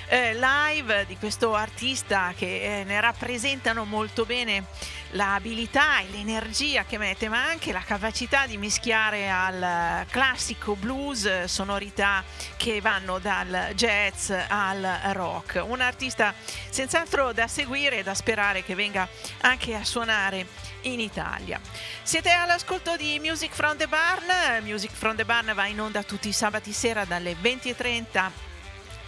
eh, 0.08 0.34
live 0.34 1.06
di 1.08 1.16
questo 1.16 1.56
artista 1.56 2.34
che 2.36 2.82
eh, 2.82 2.84
ne 2.84 3.00
rappresentano 3.00 3.86
molto 3.86 4.26
bene 4.26 4.66
l'abilità 5.14 6.00
e 6.00 6.08
l'energia 6.10 6.86
che 6.86 6.98
mette, 6.98 7.30
ma 7.30 7.46
anche 7.46 7.72
la 7.72 7.82
capacità 7.82 8.46
di 8.46 8.58
mischiare 8.58 9.30
al 9.30 9.62
eh, 9.62 10.06
classico 10.10 10.76
blues 10.76 11.26
eh, 11.26 11.48
sonorità 11.48 12.24
che 12.58 12.82
vanno 12.82 13.20
dal 13.20 13.72
jazz 13.76 14.32
al 14.48 15.00
rock. 15.14 15.64
Un 15.66 15.82
artista 15.82 16.34
senz'altro 16.70 17.34
da 17.34 17.48
seguire 17.48 18.00
e 18.00 18.04
da 18.04 18.14
sperare 18.14 18.64
che 18.64 18.76
venga 18.76 19.08
anche 19.42 19.76
a 19.76 19.84
suonare 19.84 20.48
in 20.82 21.00
Italia. 21.00 21.60
Siete 22.02 22.30
all'ascolto 22.32 22.96
di 22.96 23.20
Music 23.20 23.54
from 23.54 23.78
the 23.78 23.88
Barn. 23.88 24.64
Music 24.64 24.92
from 24.92 25.16
the 25.16 25.26
Barn 25.26 25.52
va 25.54 25.66
in 25.68 25.80
onda 25.80 26.04
tutti 26.04 26.28
i 26.28 26.34
sabati 26.34 26.74
sera 26.74 27.06
dalle 27.06 27.36
20.30 27.42 28.53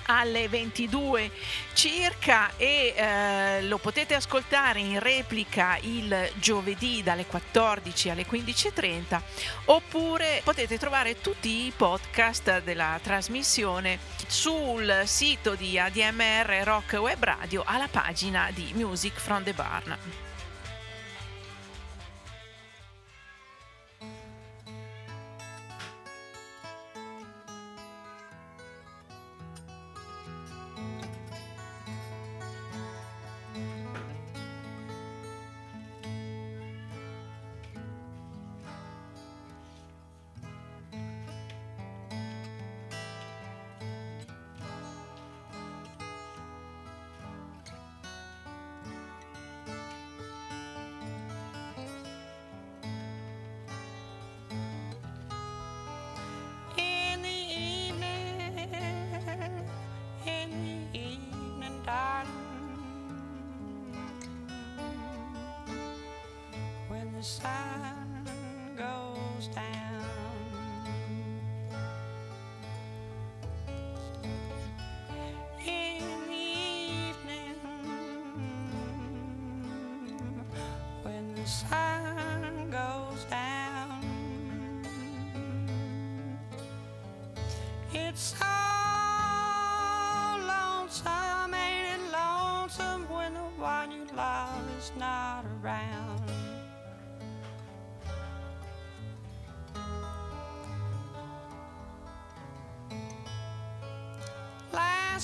alle 0.05 0.47
22 0.47 1.31
circa 1.73 2.51
e 2.57 2.93
eh, 2.95 3.63
lo 3.63 3.77
potete 3.77 4.15
ascoltare 4.15 4.79
in 4.79 4.99
replica 4.99 5.77
il 5.81 6.31
giovedì 6.35 7.03
dalle 7.03 7.25
14 7.25 8.09
alle 8.09 8.25
15.30 8.25 9.21
oppure 9.65 10.41
potete 10.43 10.77
trovare 10.77 11.21
tutti 11.21 11.65
i 11.65 11.73
podcast 11.75 12.61
della 12.63 12.99
trasmissione 13.01 13.99
sul 14.27 15.03
sito 15.05 15.55
di 15.55 15.77
ADMR 15.79 16.61
Rock 16.63 16.93
Web 16.93 17.23
Radio 17.23 17.63
alla 17.65 17.87
pagina 17.87 18.49
di 18.53 18.71
Music 18.73 19.19
from 19.19 19.43
the 19.43 19.53
Barn. 19.53 20.24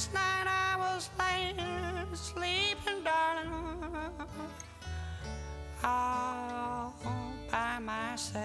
Last 0.02 0.14
night 0.16 0.48
I 0.48 0.78
was 0.78 1.10
laying 1.20 2.16
sleeping, 2.16 3.04
darling, 3.04 3.54
all 5.84 6.96
by 7.52 7.78
myself. 7.78 8.42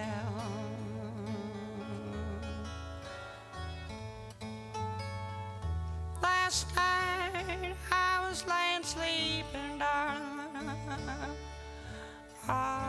Last 6.23 6.77
night 6.77 7.75
I 7.91 8.29
was 8.29 8.45
laying 8.47 8.85
sleeping, 8.85 9.79
darling, 9.79 10.51
all 12.51 12.86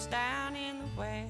sets 0.00 0.06
down 0.06 0.56
in 0.56 0.78
the 0.78 0.86
west. 0.96 1.28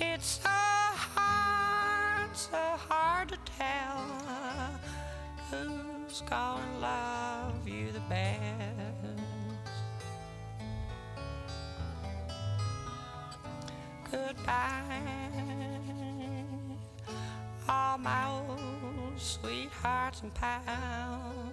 It's 0.00 0.40
so 0.42 0.48
hard, 0.48 2.36
so 2.36 2.56
hard 2.56 3.28
to 3.30 3.38
tell 3.58 4.06
who's 5.50 6.22
gonna 6.22 6.78
love 6.80 7.68
you 7.68 7.92
the 7.92 8.00
best. 8.08 8.40
Goodbye, 14.10 14.82
all 17.68 17.98
my 17.98 18.26
old 18.28 19.18
sweethearts 19.18 20.22
and 20.22 20.32
pals. 20.34 21.43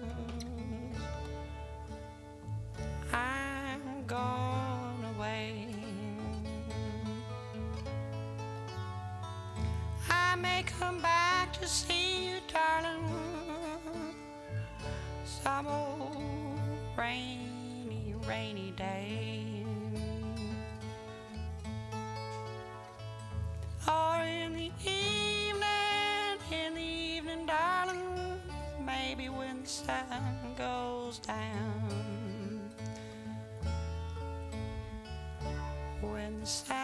May 10.41 10.63
come 10.79 10.99
back 11.01 11.53
to 11.53 11.67
see 11.67 12.29
you, 12.29 12.37
darling. 12.51 13.05
some 15.23 15.67
old 15.67 16.59
rainy, 16.97 18.15
rainy 18.27 18.73
day. 18.75 19.65
Or 23.87 24.17
in 24.23 24.53
the 24.53 24.71
evening, 24.85 26.39
in 26.51 26.73
the 26.73 26.81
evening, 26.81 27.45
darling, 27.45 28.41
maybe 28.85 29.29
when 29.29 29.61
the 29.63 29.69
sun 29.69 30.55
goes 30.57 31.19
down. 31.19 32.71
When 36.01 36.39
the 36.39 36.45
sun 36.47 36.80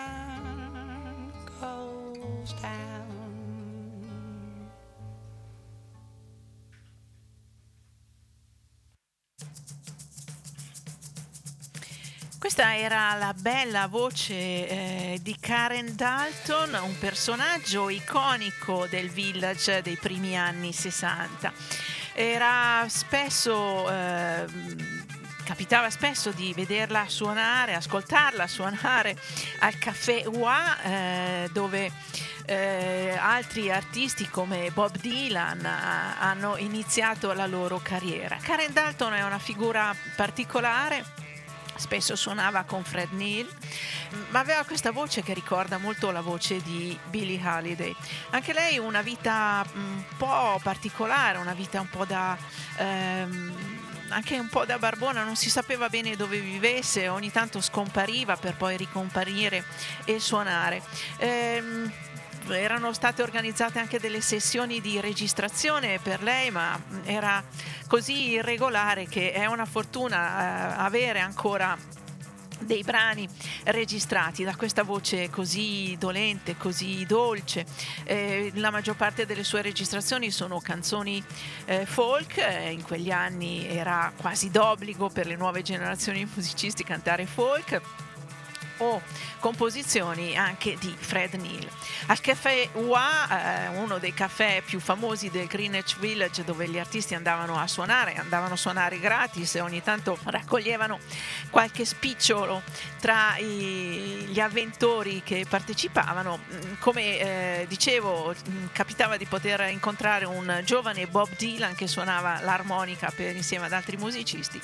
Questa 12.47 12.77
era 12.77 13.13
la 13.15 13.33
bella 13.37 13.87
voce 13.87 14.33
eh, 14.33 15.19
di 15.21 15.35
Karen 15.37 15.97
Dalton, 15.97 16.79
un 16.81 16.97
personaggio 16.97 17.89
iconico 17.89 18.87
del 18.89 19.09
village 19.09 19.81
dei 19.81 19.97
primi 19.97 20.37
anni 20.37 20.71
60. 20.71 21.51
Era 22.13 22.85
spesso, 22.87 23.91
eh, 23.91 24.45
capitava 25.43 25.89
spesso 25.89 26.31
di 26.31 26.53
vederla 26.53 27.03
suonare, 27.09 27.75
ascoltarla 27.75 28.47
suonare 28.47 29.17
al 29.59 29.77
caffè 29.77 30.23
UA, 30.25 30.81
eh, 30.83 31.49
dove 31.51 31.91
eh, 32.45 33.17
altri 33.19 33.69
artisti 33.69 34.29
come 34.29 34.71
Bob 34.71 34.95
Dylan 34.97 35.65
ah, 35.65 36.17
hanno 36.17 36.55
iniziato 36.55 37.33
la 37.33 37.45
loro 37.45 37.81
carriera. 37.83 38.37
Karen 38.41 38.71
Dalton 38.71 39.15
è 39.15 39.23
una 39.25 39.37
figura 39.37 39.93
particolare 40.15 41.25
spesso 41.78 42.15
suonava 42.15 42.63
con 42.63 42.84
Fred 42.84 43.11
Neil, 43.11 43.47
ma 44.30 44.39
aveva 44.39 44.63
questa 44.63 44.91
voce 44.91 45.21
che 45.21 45.34
ricorda 45.34 45.78
molto 45.78 46.11
la 46.11 46.21
voce 46.21 46.61
di 46.61 46.97
Billie 47.09 47.41
Holiday. 47.43 47.95
Anche 48.32 48.53
lei 48.53 48.78
una 48.78 49.01
vita 49.01 49.65
un 49.73 50.03
po' 50.17 50.59
particolare, 50.61 51.38
una 51.38 51.53
vita 51.53 51.80
un 51.80 51.89
po' 51.89 52.05
da... 52.05 52.38
Ehm, 52.78 53.86
anche 54.09 54.39
un 54.39 54.47
po' 54.47 54.63
da 54.63 54.80
barbona, 54.80 55.23
non 55.23 55.36
si 55.36 55.49
sapeva 55.49 55.89
bene 55.89 56.15
dove 56.15 56.39
vivesse, 56.39 57.09
ogni 57.09 57.30
tanto 57.30 57.59
scompariva 57.59 58.38
per 58.38 58.55
poi 58.55 58.78
ricomparire 58.78 59.65
e 60.05 60.19
suonare. 60.19 60.82
Ehm, 61.17 61.91
erano 62.51 62.93
state 62.93 63.21
organizzate 63.21 63.79
anche 63.79 63.99
delle 63.99 64.21
sessioni 64.21 64.81
di 64.81 64.99
registrazione 64.99 65.99
per 66.01 66.21
lei, 66.23 66.51
ma 66.51 66.79
era 67.03 67.43
così 67.87 68.29
irregolare 68.29 69.05
che 69.07 69.31
è 69.31 69.45
una 69.45 69.65
fortuna 69.65 70.75
eh, 70.77 70.81
avere 70.81 71.19
ancora 71.19 71.77
dei 72.59 72.83
brani 72.83 73.27
registrati 73.65 74.43
da 74.43 74.55
questa 74.55 74.83
voce 74.83 75.29
così 75.29 75.95
dolente, 75.99 76.57
così 76.57 77.05
dolce. 77.05 77.65
Eh, 78.03 78.51
la 78.55 78.71
maggior 78.71 78.95
parte 78.95 79.25
delle 79.25 79.43
sue 79.43 79.61
registrazioni 79.61 80.31
sono 80.31 80.59
canzoni 80.59 81.23
eh, 81.65 81.85
folk, 81.85 82.37
eh, 82.37 82.71
in 82.71 82.83
quegli 82.83 83.11
anni 83.11 83.67
era 83.67 84.11
quasi 84.15 84.49
d'obbligo 84.49 85.09
per 85.09 85.27
le 85.27 85.35
nuove 85.35 85.61
generazioni 85.61 86.23
di 86.23 86.31
musicisti 86.33 86.83
cantare 86.83 87.25
folk 87.25 88.05
o 88.78 89.01
composizioni 89.39 90.36
anche 90.38 90.78
di 90.80 90.95
Fred 90.97 91.34
Neil. 91.34 91.67
Al 92.07 92.19
caffè 92.19 92.69
UA, 92.73 93.65
eh, 93.65 93.67
uno 93.78 93.97
dei 93.97 94.13
caffè 94.13 94.61
più 94.65 94.80
famosi 94.80 95.30
del 95.30 95.47
Greenwich 95.47 95.97
Village 95.99 96.43
dove 96.43 96.67
gli 96.67 96.80
artisti 96.80 97.15
andavano 97.15 97.57
a 97.57 97.67
suonare, 97.67 98.15
andavano 98.15 98.53
a 98.53 98.57
suonare 98.57 98.99
gratis 98.99 99.55
e 99.55 99.61
ogni 99.61 99.82
tanto 99.82 100.17
raccoglievano 100.23 100.99
qualche 101.49 101.86
spicciolo 101.86 102.61
tra 102.99 103.38
i, 103.38 104.25
gli 104.28 104.39
avventori 104.39 105.21
che 105.23 105.45
partecipavano. 105.47 106.39
Mm, 106.39 106.73
Come 106.80 107.19
eh, 107.19 107.65
dicevo, 107.67 108.34
mm, 108.34 108.65
capitava 108.71 109.17
di 109.17 109.25
poter 109.25 109.69
incontrare 109.69 110.25
un 110.25 110.61
giovane 110.63 111.07
Bob 111.07 111.30
Dylan 111.38 111.75
che 111.75 111.88
suonava 111.88 112.39
l'armonica 112.41 113.11
per, 113.15 113.36
insieme 113.36 113.65
ad 113.65 113.73
altri 113.73 113.97
musicisti 113.97 114.59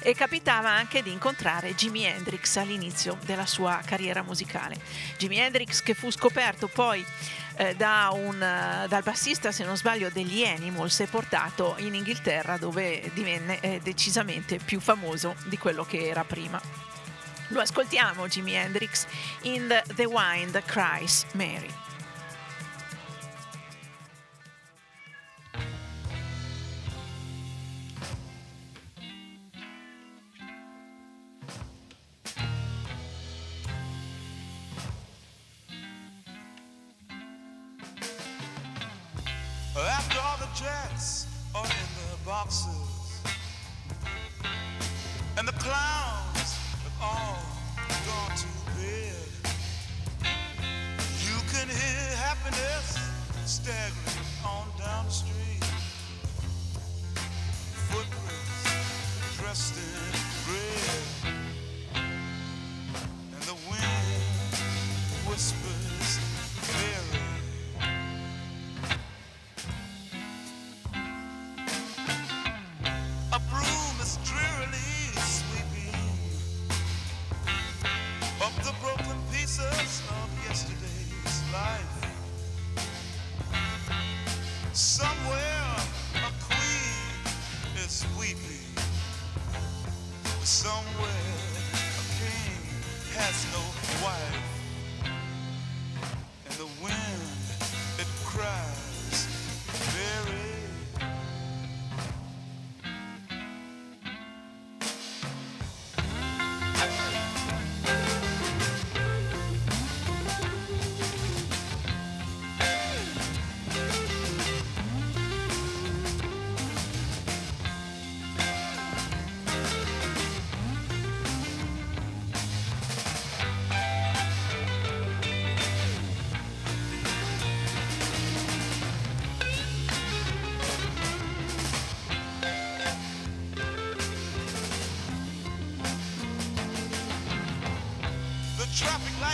e 0.00 0.14
capitava 0.14 0.70
anche 0.70 1.02
di 1.02 1.12
incontrare 1.12 1.74
Jimi 1.74 2.04
Hendrix 2.04 2.56
all'inizio 2.56 3.18
della 3.24 3.46
sua 3.46 3.80
carriera 3.84 4.22
musicale. 4.22 4.76
Jimi 5.18 5.38
Hendrix 5.38 5.82
che 5.82 5.94
fu 5.94 6.10
scoperto 6.10 6.68
poi 6.68 7.04
eh, 7.56 7.74
da 7.74 8.10
un, 8.12 8.40
eh, 8.42 8.86
dal 8.88 9.02
bassista, 9.02 9.52
se 9.52 9.64
non 9.64 9.76
sbaglio, 9.76 10.10
degli 10.10 10.44
Animals 10.44 11.00
e 11.00 11.06
portato 11.06 11.74
in 11.78 11.94
Inghilterra 11.94 12.56
dove 12.56 13.10
divenne 13.14 13.60
eh, 13.60 13.80
decisamente 13.82 14.58
più 14.58 14.80
famoso 14.80 15.34
di 15.46 15.58
quello 15.58 15.84
che 15.84 16.06
era 16.06 16.24
prima. 16.24 16.60
Lo 17.48 17.60
ascoltiamo 17.60 18.26
Jimi 18.26 18.54
Hendrix 18.54 19.06
in 19.42 19.68
The, 19.68 19.82
the 19.94 20.04
Wind 20.04 20.60
Cries 20.64 21.26
Mary. 21.32 21.85
Boxes, 42.36 43.22
and 45.38 45.48
the 45.48 45.52
clowns 45.52 46.50
have 46.84 46.98
all 47.00 47.38
gone 48.08 48.36
to 48.36 48.48
bed, 48.76 49.30
you 51.24 51.38
can 51.52 51.66
hear 51.66 52.16
happiness 52.26 52.98
staggering 53.46 54.26
on 54.44 54.66
down 54.78 55.06
the 55.06 55.10
street. 55.10 55.64
Footprints 57.88 59.38
dressed 59.38 59.76
in 59.78 60.15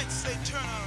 lights 0.03 0.22
they 0.22 0.34
turn 0.44 0.61
up 0.61 0.82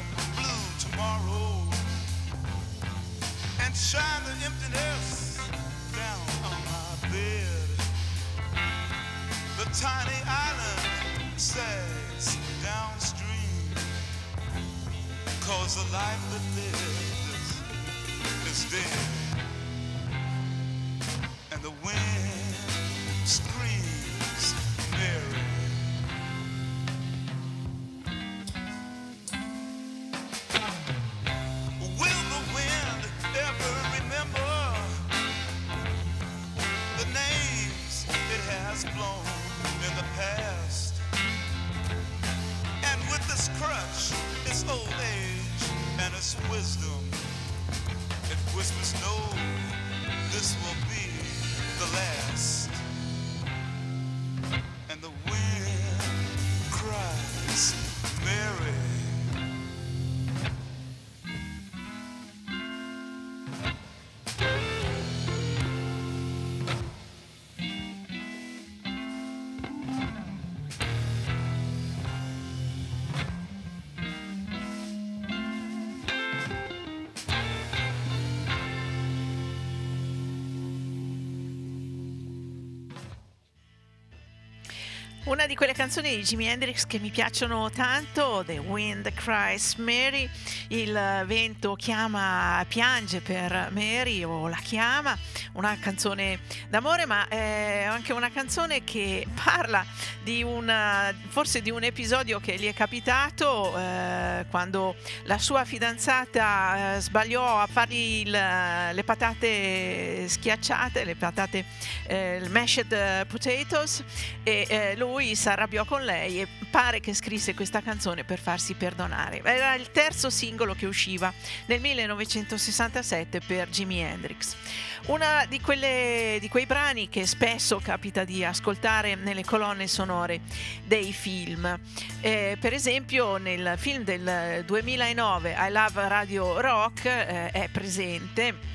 Una 85.26 85.47
di 85.47 85.56
quelle 85.56 85.74
canzoni 85.74 86.16
di 86.16 86.22
Jimi 86.22 86.46
Hendrix 86.46 86.86
che 86.86 87.00
mi 87.00 87.10
piacciono 87.10 87.72
tanto, 87.72 88.43
The 88.46 88.60
Wind 88.60 89.12
Cries 89.16 89.74
Mary, 89.78 90.30
il 90.68 91.24
vento 91.26 91.74
chiama, 91.74 92.64
piange 92.68 93.22
per 93.22 93.70
Mary 93.72 94.24
o 94.24 94.47
la 94.47 94.60
chiama, 94.62 95.18
una 95.55 95.77
canzone 95.79 96.39
d'amore 96.69 97.05
ma 97.05 97.27
è 97.27 97.83
anche 97.87 98.13
una 98.13 98.29
canzone 98.29 98.83
che 98.83 99.25
parla 99.43 99.86
di 100.23 100.43
una, 100.43 101.13
forse 101.27 101.61
di 101.61 101.69
un 101.71 101.83
episodio 101.83 102.39
che 102.39 102.55
gli 102.57 102.67
è 102.67 102.73
capitato 102.73 103.77
eh, 103.77 104.45
quando 104.49 104.95
la 105.23 105.37
sua 105.37 105.63
fidanzata 105.65 106.95
eh, 106.95 107.01
sbagliò 107.01 107.59
a 107.59 107.67
fargli 107.67 108.21
il- 108.25 108.32
le 108.32 109.03
patate 109.03 110.27
schiacciate, 110.27 111.03
le 111.03 111.15
patate, 111.15 111.65
eh, 112.07 112.37
il 112.37 112.49
mashed 112.49 113.25
potatoes 113.27 114.03
e 114.43 114.65
eh, 114.69 114.95
lui 114.97 115.36
si 115.36 115.47
arrabbiò 115.47 115.86
con 115.86 116.03
lei 116.03 116.41
e 116.41 116.47
pare 116.76 117.00
che 117.00 117.14
scrisse 117.14 117.54
questa 117.54 117.82
canzone 117.82 118.26
per 118.26 118.38
farsi 118.38 118.74
perdonare. 118.74 119.42
Era 119.43 119.76
il 119.76 119.92
terzo 119.92 120.30
singolo 120.30 120.74
che 120.74 120.86
usciva 120.86 121.32
nel 121.68 121.80
1967 121.80 123.39
per 123.39 123.70
Jimi 123.70 124.00
Hendrix. 124.02 124.58
Una 125.06 125.46
di, 125.47 125.62
quelle, 125.62 126.38
di 126.42 126.50
quei 126.50 126.66
brani 126.66 127.08
che 127.08 127.26
spesso 127.26 127.80
capita 127.82 128.26
di 128.26 128.43
ascoltare 128.43 129.16
nelle 129.16 129.46
colonne 129.46 129.88
sonore 129.88 130.42
dei 130.84 131.14
film. 131.14 131.80
Eh, 132.20 132.58
per 132.60 132.74
esempio 132.74 133.38
nel 133.38 133.76
film 133.78 134.04
del 134.04 134.66
2009 134.66 135.56
I 135.58 135.72
Love 135.72 136.08
Radio 136.10 136.60
Rock 136.60 137.06
eh, 137.06 137.52
è 137.52 137.70
presente 137.72 138.75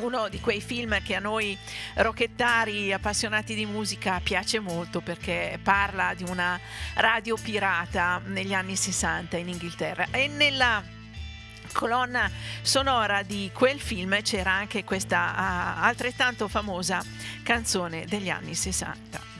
uno 0.00 0.28
di 0.28 0.40
quei 0.40 0.60
film 0.60 1.00
che 1.02 1.14
a 1.14 1.20
noi 1.20 1.56
rocchettari 1.94 2.92
appassionati 2.92 3.54
di 3.54 3.66
musica 3.66 4.20
piace 4.22 4.58
molto 4.58 5.00
perché 5.00 5.58
parla 5.62 6.14
di 6.14 6.24
una 6.24 6.58
radio 6.94 7.36
pirata 7.36 8.20
negli 8.24 8.54
anni 8.54 8.76
60 8.76 9.36
in 9.36 9.48
Inghilterra 9.48 10.06
e 10.10 10.28
nella 10.28 10.82
colonna 11.72 12.30
sonora 12.62 13.22
di 13.22 13.50
quel 13.52 13.78
film 13.78 14.20
c'era 14.22 14.52
anche 14.52 14.84
questa 14.84 15.34
ah, 15.34 15.82
altrettanto 15.82 16.48
famosa 16.48 17.04
canzone 17.42 18.04
degli 18.06 18.30
anni 18.30 18.54
60. 18.54 19.37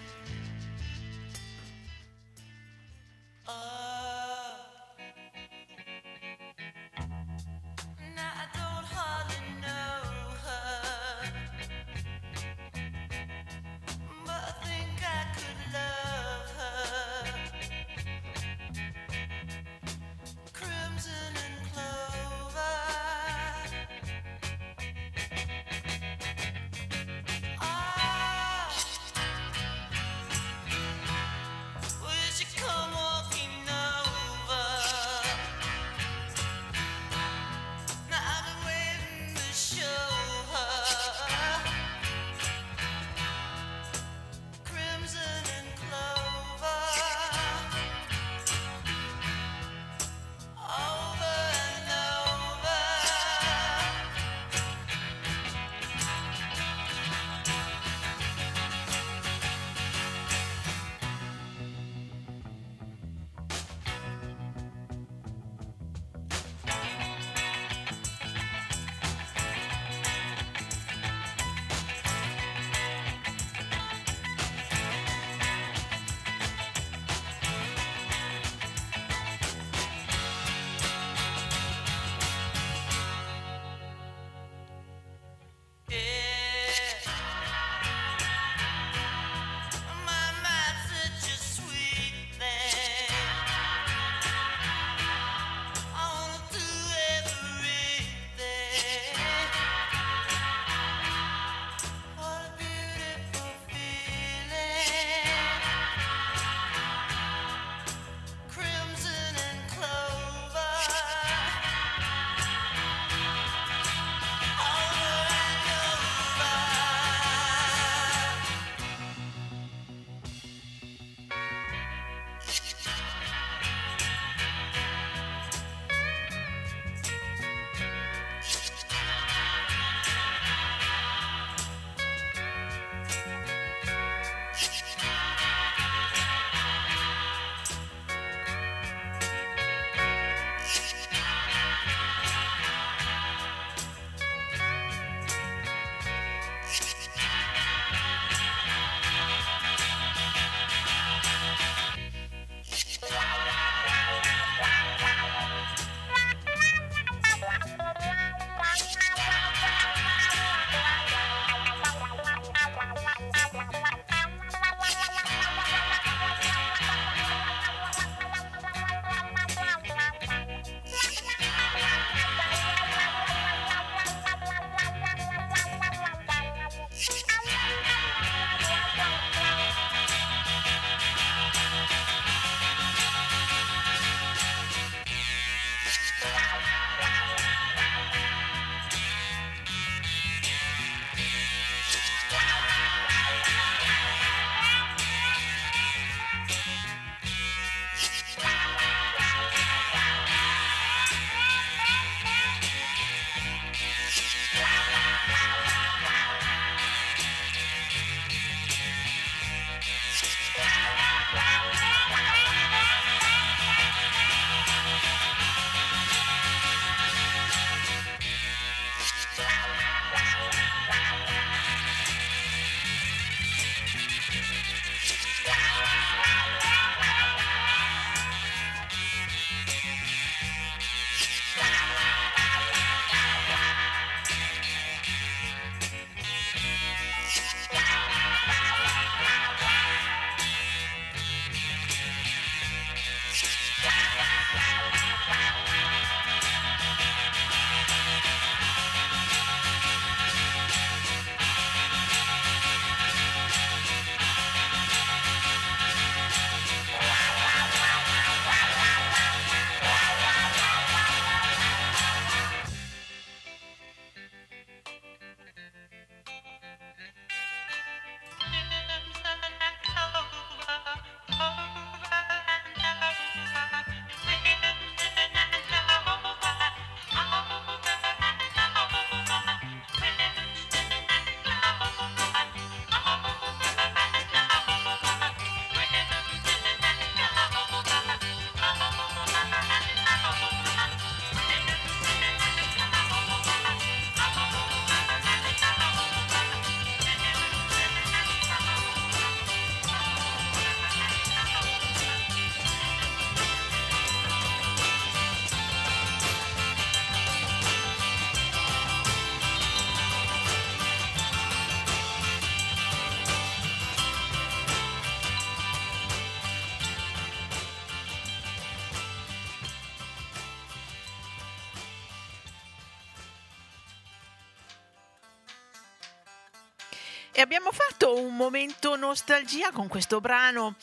E 327.39 327.41
abbiamo 327.41 327.71
fatto 327.71 328.19
un 328.19 328.35
momento 328.35 328.97
nostalgia 328.97 329.71
con 329.71 329.87
questo 329.87 330.21
brano 330.21 330.75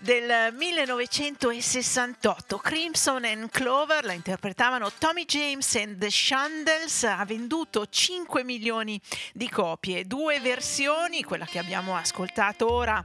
del 0.00 0.54
1968, 0.54 2.58
Crimson 2.58 3.24
and 3.24 3.50
Clover, 3.50 4.04
la 4.04 4.12
interpretavano 4.12 4.92
Tommy 4.98 5.24
James 5.24 5.74
and 5.74 5.98
the 5.98 6.08
Shandles, 6.08 7.02
ha 7.02 7.24
venduto 7.24 7.88
5 7.88 8.44
milioni 8.44 9.00
di 9.32 9.50
copie, 9.50 10.06
due 10.06 10.38
versioni, 10.38 11.24
quella 11.24 11.44
che 11.44 11.58
abbiamo 11.58 11.96
ascoltato 11.96 12.70
ora 12.70 13.04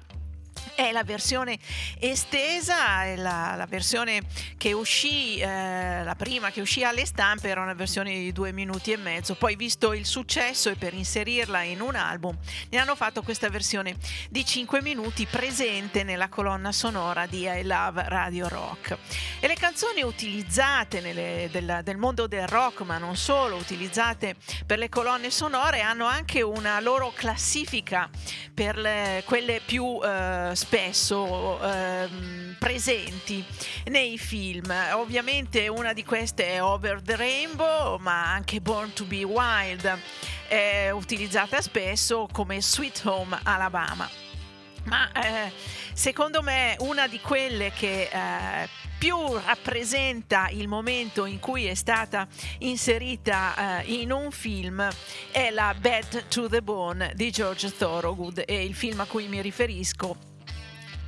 è 0.75 0.91
la 0.91 1.03
versione 1.03 1.57
estesa, 1.99 3.03
è 3.03 3.15
la, 3.15 3.55
la 3.55 3.65
versione 3.65 4.21
che 4.57 4.73
uscì, 4.73 5.37
eh, 5.37 6.03
la 6.03 6.15
prima 6.15 6.51
che 6.51 6.61
uscì 6.61 6.83
alle 6.83 7.05
stampe 7.05 7.49
era 7.49 7.61
una 7.61 7.73
versione 7.73 8.13
di 8.13 8.31
due 8.31 8.51
minuti 8.51 8.91
e 8.91 8.97
mezzo, 8.97 9.35
poi 9.35 9.55
visto 9.55 9.93
il 9.93 10.05
successo 10.05 10.69
e 10.69 10.75
per 10.75 10.93
inserirla 10.93 11.61
in 11.63 11.81
un 11.81 11.95
album 11.95 12.37
ne 12.69 12.77
hanno 12.77 12.95
fatto 12.95 13.21
questa 13.21 13.49
versione 13.49 13.95
di 14.29 14.45
5 14.45 14.81
minuti 14.81 15.25
presente 15.25 16.03
nella 16.03 16.29
colonna 16.29 16.71
sonora 16.71 17.25
di 17.25 17.47
I 17.47 17.63
Love 17.63 18.03
Radio 18.07 18.47
Rock. 18.47 18.97
E 19.39 19.47
le 19.47 19.55
canzoni 19.55 20.03
utilizzate 20.03 21.01
nelle, 21.01 21.49
del, 21.51 21.81
del 21.83 21.97
mondo 21.97 22.27
del 22.27 22.47
rock, 22.47 22.81
ma 22.81 22.97
non 22.97 23.15
solo, 23.15 23.55
utilizzate 23.55 24.35
per 24.65 24.77
le 24.77 24.89
colonne 24.89 25.31
sonore, 25.31 25.81
hanno 25.81 26.05
anche 26.05 26.41
una 26.41 26.79
loro 26.79 27.11
classifica 27.13 28.09
per 28.53 28.77
le, 28.77 29.23
quelle 29.25 29.61
più 29.63 29.99
eh, 30.03 30.50
spesso 30.55 31.59
ehm, 31.61 32.55
presenti 32.59 33.43
nei 33.85 34.17
film. 34.17 34.73
Ovviamente 34.93 35.67
una 35.67 35.93
di 35.93 36.03
queste 36.03 36.47
è 36.47 36.63
Over 36.63 37.01
the 37.01 37.15
Rainbow, 37.15 37.97
ma 37.97 38.31
anche 38.31 38.61
Born 38.61 38.93
to 38.93 39.05
be 39.05 39.23
Wild 39.23 39.99
è 40.47 40.89
utilizzata 40.89 41.61
spesso 41.61 42.27
come 42.31 42.61
Sweet 42.61 43.01
Home 43.05 43.39
Alabama. 43.43 44.09
Ma 44.83 45.11
eh, 45.11 45.51
secondo 45.93 46.41
me 46.41 46.75
una 46.79 47.07
di 47.07 47.19
quelle 47.19 47.71
che 47.71 48.09
eh, 48.11 48.67
più 48.97 49.17
rappresenta 49.45 50.47
il 50.51 50.67
momento 50.67 51.25
in 51.25 51.39
cui 51.39 51.65
è 51.65 51.73
stata 51.73 52.27
inserita 52.59 53.81
eh, 53.81 53.93
in 53.93 54.11
un 54.11 54.31
film 54.31 54.87
è 55.31 55.49
la 55.51 55.73
Bad 55.79 56.27
to 56.27 56.47
the 56.47 56.61
Bone 56.61 57.13
di 57.15 57.31
George 57.31 57.75
Thorogood 57.75 58.43
e 58.45 58.63
il 58.63 58.75
film 58.75 58.99
a 58.99 59.05
cui 59.05 59.27
mi 59.27 59.41
riferisco 59.41 60.30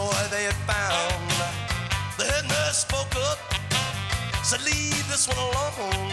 joy 0.00 0.22
they 0.30 0.44
had 0.44 0.60
found. 0.70 1.30
The 2.18 2.24
head 2.24 2.44
nurse 2.48 2.78
spoke 2.78 3.14
up, 3.28 3.38
said, 4.42 4.62
Leave 4.62 5.06
this 5.08 5.28
one 5.28 5.38
alone. 5.38 6.10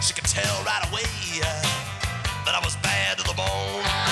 She 0.00 0.14
could 0.14 0.24
tell 0.24 0.54
right 0.64 0.84
away 0.90 1.08
uh, 1.42 1.62
that 2.44 2.54
I 2.54 2.60
was 2.64 2.76
bad 2.76 3.18
to 3.18 3.24
the 3.24 3.34
bone. 3.34 4.11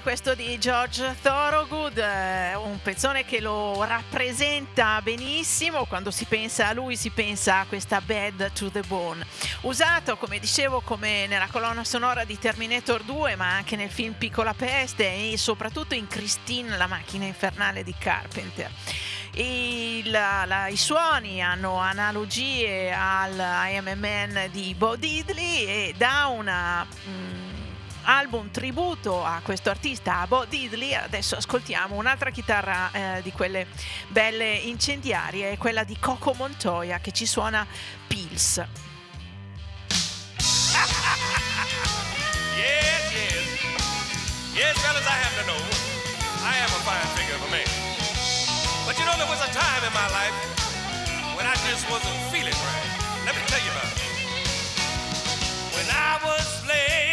questo 0.03 0.35
di 0.35 0.57
George 0.59 1.15
Thorogood, 1.21 1.97
eh, 1.97 2.55
un 2.55 2.77
pezzone 2.81 3.23
che 3.23 3.39
lo 3.39 3.83
rappresenta 3.85 5.01
benissimo, 5.01 5.85
quando 5.85 6.11
si 6.11 6.25
pensa 6.25 6.67
a 6.67 6.73
lui 6.73 6.97
si 6.97 7.09
pensa 7.09 7.59
a 7.59 7.65
questa 7.65 8.01
Bad 8.01 8.51
to 8.51 8.69
the 8.69 8.81
Bone, 8.81 9.25
usato 9.61 10.17
come 10.17 10.39
dicevo 10.39 10.81
come 10.81 11.25
nella 11.27 11.47
colonna 11.47 11.85
sonora 11.85 12.25
di 12.25 12.37
Terminator 12.37 13.01
2 13.03 13.35
ma 13.37 13.53
anche 13.55 13.77
nel 13.77 13.89
film 13.89 14.13
Piccola 14.13 14.53
Peste 14.53 15.31
e 15.31 15.37
soprattutto 15.37 15.95
in 15.95 16.07
Christine 16.07 16.75
la 16.75 16.87
macchina 16.87 17.23
infernale 17.25 17.83
di 17.83 17.95
Carpenter. 17.97 18.69
Il- 19.35 20.11
la- 20.11 20.67
I 20.67 20.77
suoni 20.77 21.41
hanno 21.41 21.77
analogie 21.77 22.91
al 22.93 23.33
I 23.33 23.77
Am 23.77 23.87
a 23.87 23.95
Man 23.95 24.49
di 24.51 24.75
Bo 24.75 24.95
Diddley 24.95 25.65
e 25.65 25.93
da 25.97 26.27
una 26.27 26.85
mm, 26.85 27.32
album 28.03 28.49
tributo 28.51 29.23
a 29.23 29.41
questo 29.43 29.69
artista, 29.69 30.19
a 30.19 30.27
Bo 30.27 30.45
Diddley, 30.45 30.93
adesso 30.93 31.35
ascoltiamo 31.35 31.95
un'altra 31.95 32.29
chitarra 32.29 32.91
eh, 32.91 33.21
di 33.21 33.31
quelle 33.31 33.67
belle 34.07 34.53
incendiarie, 34.53 35.57
quella 35.57 35.83
di 35.83 35.97
Coco 35.99 36.33
Montoya 36.33 36.99
che 36.99 37.11
ci 37.11 37.25
suona 37.25 37.65
Pills. 38.07 38.63
Yes, 42.55 43.11
yes. 43.11 43.45
Yes, 44.55 44.77
fellas, 44.79 45.03
I 45.05 45.17
happen 45.17 45.39
to 45.41 45.45
know. 45.51 45.61
I 46.45 46.55
am 46.63 46.69
a 46.69 46.79
fine 46.85 47.07
figure 47.17 47.35
of 47.35 47.41
a 47.43 47.49
man. 47.51 47.67
But 48.85 48.97
you 48.99 49.05
know, 49.05 49.17
there 49.17 49.27
was 49.27 49.41
a 49.41 49.51
time 49.51 49.83
in 49.83 49.91
my 49.93 50.07
life 50.13 50.35
when 51.35 51.45
I 51.45 51.55
just 51.67 51.89
wasn't 51.89 52.15
feeling 52.31 52.53
right. 52.53 52.89
Let 53.25 53.35
me 53.35 53.41
tell 53.47 53.59
you 53.59 53.71
about 53.71 53.91
it. 53.91 53.99
When 55.75 55.87
I 55.89 56.19
was 56.23 56.47
laying 56.67 57.12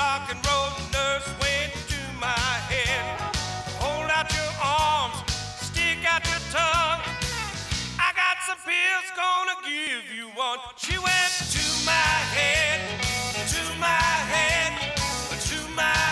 rock 0.00 0.24
and 0.32 0.40
roll 0.48 0.72
nurse 0.96 1.28
went 1.42 1.72
to 1.92 2.00
my 2.26 2.46
head. 2.72 3.04
Hold 3.84 4.08
out 4.16 4.28
your 4.38 4.52
arms, 4.80 5.18
stick 5.68 6.00
out 6.12 6.24
your 6.32 6.42
tongue. 6.56 7.02
I 8.06 8.08
got 8.22 8.36
some 8.48 8.60
pills, 8.64 9.08
gonna 9.22 9.58
give 9.72 10.04
you 10.16 10.26
one. 10.46 10.60
She 10.84 10.96
went 11.08 11.32
to 11.56 11.64
my 11.92 12.12
head, 12.36 12.80
to 13.54 13.62
my 13.88 14.06
head, 14.34 14.72
to 15.50 15.58
my 15.82 16.09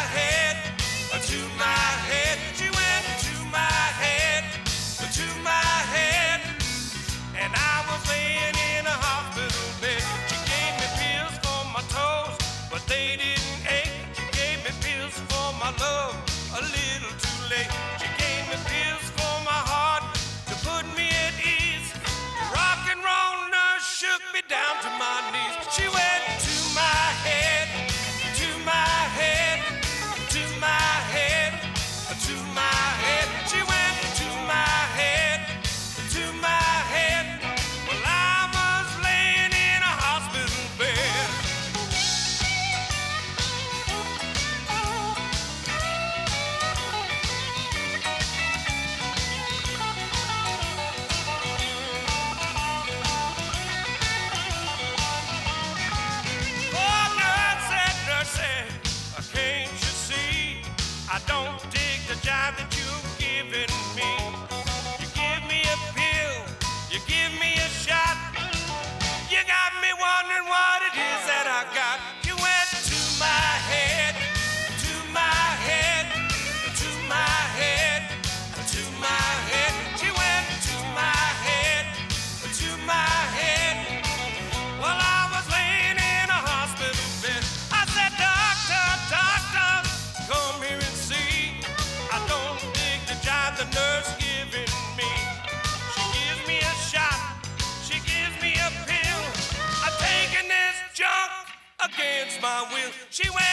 She 103.21 103.29
went 103.31 103.48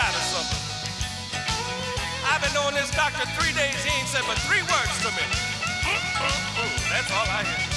shot 0.00 0.16
or 0.16 0.24
something. 0.32 0.60
I've 2.24 2.40
been 2.40 2.54
knowing 2.54 2.74
this 2.74 2.90
doctor 2.96 3.26
three 3.36 3.52
days. 3.52 3.76
He 3.84 3.90
ain't 3.98 4.08
said 4.08 4.22
but 4.26 4.38
three 4.48 4.62
words 4.62 4.96
to 5.04 5.10
me. 5.12 5.26
That's 6.88 7.10
all 7.12 7.28
I 7.28 7.44
hear. 7.44 7.69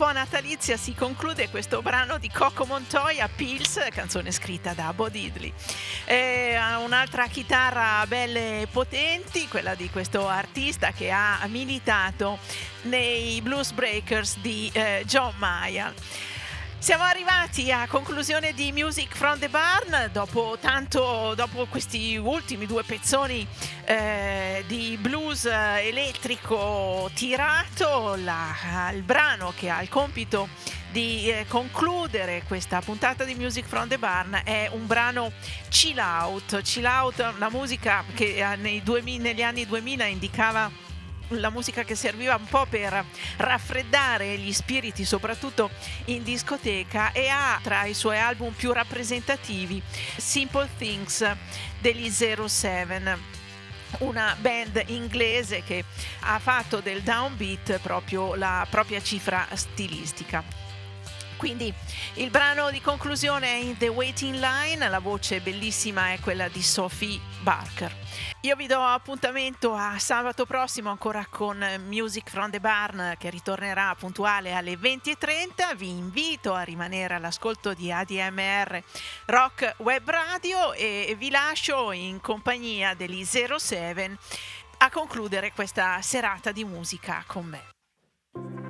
Po' 0.00 0.12
natalizia 0.12 0.78
si 0.78 0.94
conclude 0.94 1.50
questo 1.50 1.82
brano 1.82 2.16
di 2.16 2.30
Coco 2.30 2.64
Montoya, 2.64 3.28
Pills, 3.28 3.86
canzone 3.90 4.32
scritta 4.32 4.72
da 4.72 4.94
Bo 4.94 5.10
Diddley. 5.10 5.52
E 6.06 6.56
un'altra 6.82 7.26
chitarra 7.26 8.06
belle 8.06 8.66
potenti, 8.72 9.46
quella 9.46 9.74
di 9.74 9.90
questo 9.90 10.26
artista 10.26 10.92
che 10.92 11.10
ha 11.10 11.38
militato 11.48 12.38
nei 12.84 13.42
Blues 13.42 13.72
Breakers 13.72 14.38
di 14.38 14.70
eh, 14.72 15.02
John 15.04 15.34
Mayer. 15.36 15.92
Siamo 16.80 17.04
arrivati 17.04 17.70
a 17.70 17.86
conclusione 17.86 18.54
di 18.54 18.72
Music 18.72 19.14
from 19.14 19.38
the 19.38 19.50
Barn. 19.50 20.08
Dopo, 20.12 20.56
tanto, 20.58 21.34
dopo 21.36 21.66
questi 21.66 22.16
ultimi 22.16 22.64
due 22.64 22.84
pezzoni 22.84 23.46
eh, 23.84 24.64
di 24.66 24.96
blues 24.98 25.44
eh, 25.44 25.88
elettrico 25.88 27.10
tirato, 27.12 28.16
la- 28.16 28.90
il 28.94 29.02
brano 29.02 29.52
che 29.54 29.68
ha 29.68 29.82
il 29.82 29.90
compito 29.90 30.48
di 30.90 31.30
eh, 31.30 31.44
concludere 31.48 32.44
questa 32.48 32.80
puntata 32.80 33.24
di 33.24 33.34
Music 33.34 33.66
from 33.66 33.86
the 33.86 33.98
Barn 33.98 34.40
è 34.42 34.70
un 34.72 34.86
brano 34.86 35.32
chill 35.68 35.98
out, 35.98 36.62
chill 36.62 36.86
out, 36.86 37.18
una 37.36 37.50
musica 37.50 38.02
che 38.14 38.36
eh, 38.36 38.56
nei 38.56 38.82
2000 38.82 39.22
negli 39.22 39.42
anni 39.42 39.66
2000 39.66 40.06
indicava 40.06 40.88
la 41.30 41.50
musica 41.50 41.84
che 41.84 41.94
serviva 41.94 42.34
un 42.34 42.46
po' 42.46 42.66
per 42.68 43.04
raffreddare 43.36 44.36
gli 44.38 44.52
spiriti, 44.52 45.04
soprattutto 45.04 45.70
in 46.06 46.22
discoteca, 46.22 47.12
e 47.12 47.28
ha 47.28 47.58
tra 47.62 47.84
i 47.84 47.94
suoi 47.94 48.18
album 48.18 48.52
più 48.52 48.72
rappresentativi 48.72 49.82
Simple 50.16 50.68
Things 50.76 51.28
degli 51.80 52.10
07 52.10 53.38
una 53.98 54.36
band 54.38 54.84
inglese 54.86 55.62
che 55.64 55.84
ha 56.20 56.38
fatto 56.38 56.80
del 56.80 57.02
downbeat 57.02 57.80
proprio 57.80 58.34
la 58.34 58.66
propria 58.70 59.02
cifra 59.02 59.46
stilistica. 59.54 60.69
Quindi 61.40 61.72
il 62.16 62.28
brano 62.28 62.70
di 62.70 62.82
conclusione 62.82 63.46
è 63.46 63.54
In 63.54 63.78
the 63.78 63.88
Waiting 63.88 64.34
Line, 64.34 64.86
la 64.86 64.98
voce 64.98 65.40
bellissima 65.40 66.12
è 66.12 66.20
quella 66.20 66.48
di 66.48 66.62
Sophie 66.62 67.18
Barker. 67.40 67.96
Io 68.42 68.54
vi 68.56 68.66
do 68.66 68.78
appuntamento 68.78 69.72
a 69.72 69.98
sabato 69.98 70.44
prossimo 70.44 70.90
ancora 70.90 71.26
con 71.30 71.64
Music 71.86 72.28
from 72.28 72.50
the 72.50 72.60
Barn 72.60 73.14
che 73.16 73.30
ritornerà 73.30 73.94
puntuale 73.98 74.52
alle 74.52 74.74
20.30. 74.74 75.76
Vi 75.76 75.88
invito 75.88 76.52
a 76.52 76.60
rimanere 76.60 77.14
all'ascolto 77.14 77.72
di 77.72 77.90
ADMR 77.90 78.82
Rock 79.24 79.76
Web 79.78 80.10
Radio 80.10 80.74
e 80.74 81.16
vi 81.16 81.30
lascio 81.30 81.90
in 81.92 82.20
compagnia 82.20 82.92
degli 82.92 83.24
07 83.24 84.18
a 84.76 84.90
concludere 84.90 85.52
questa 85.52 86.02
serata 86.02 86.52
di 86.52 86.64
musica 86.64 87.24
con 87.26 87.46
me. 87.46 88.69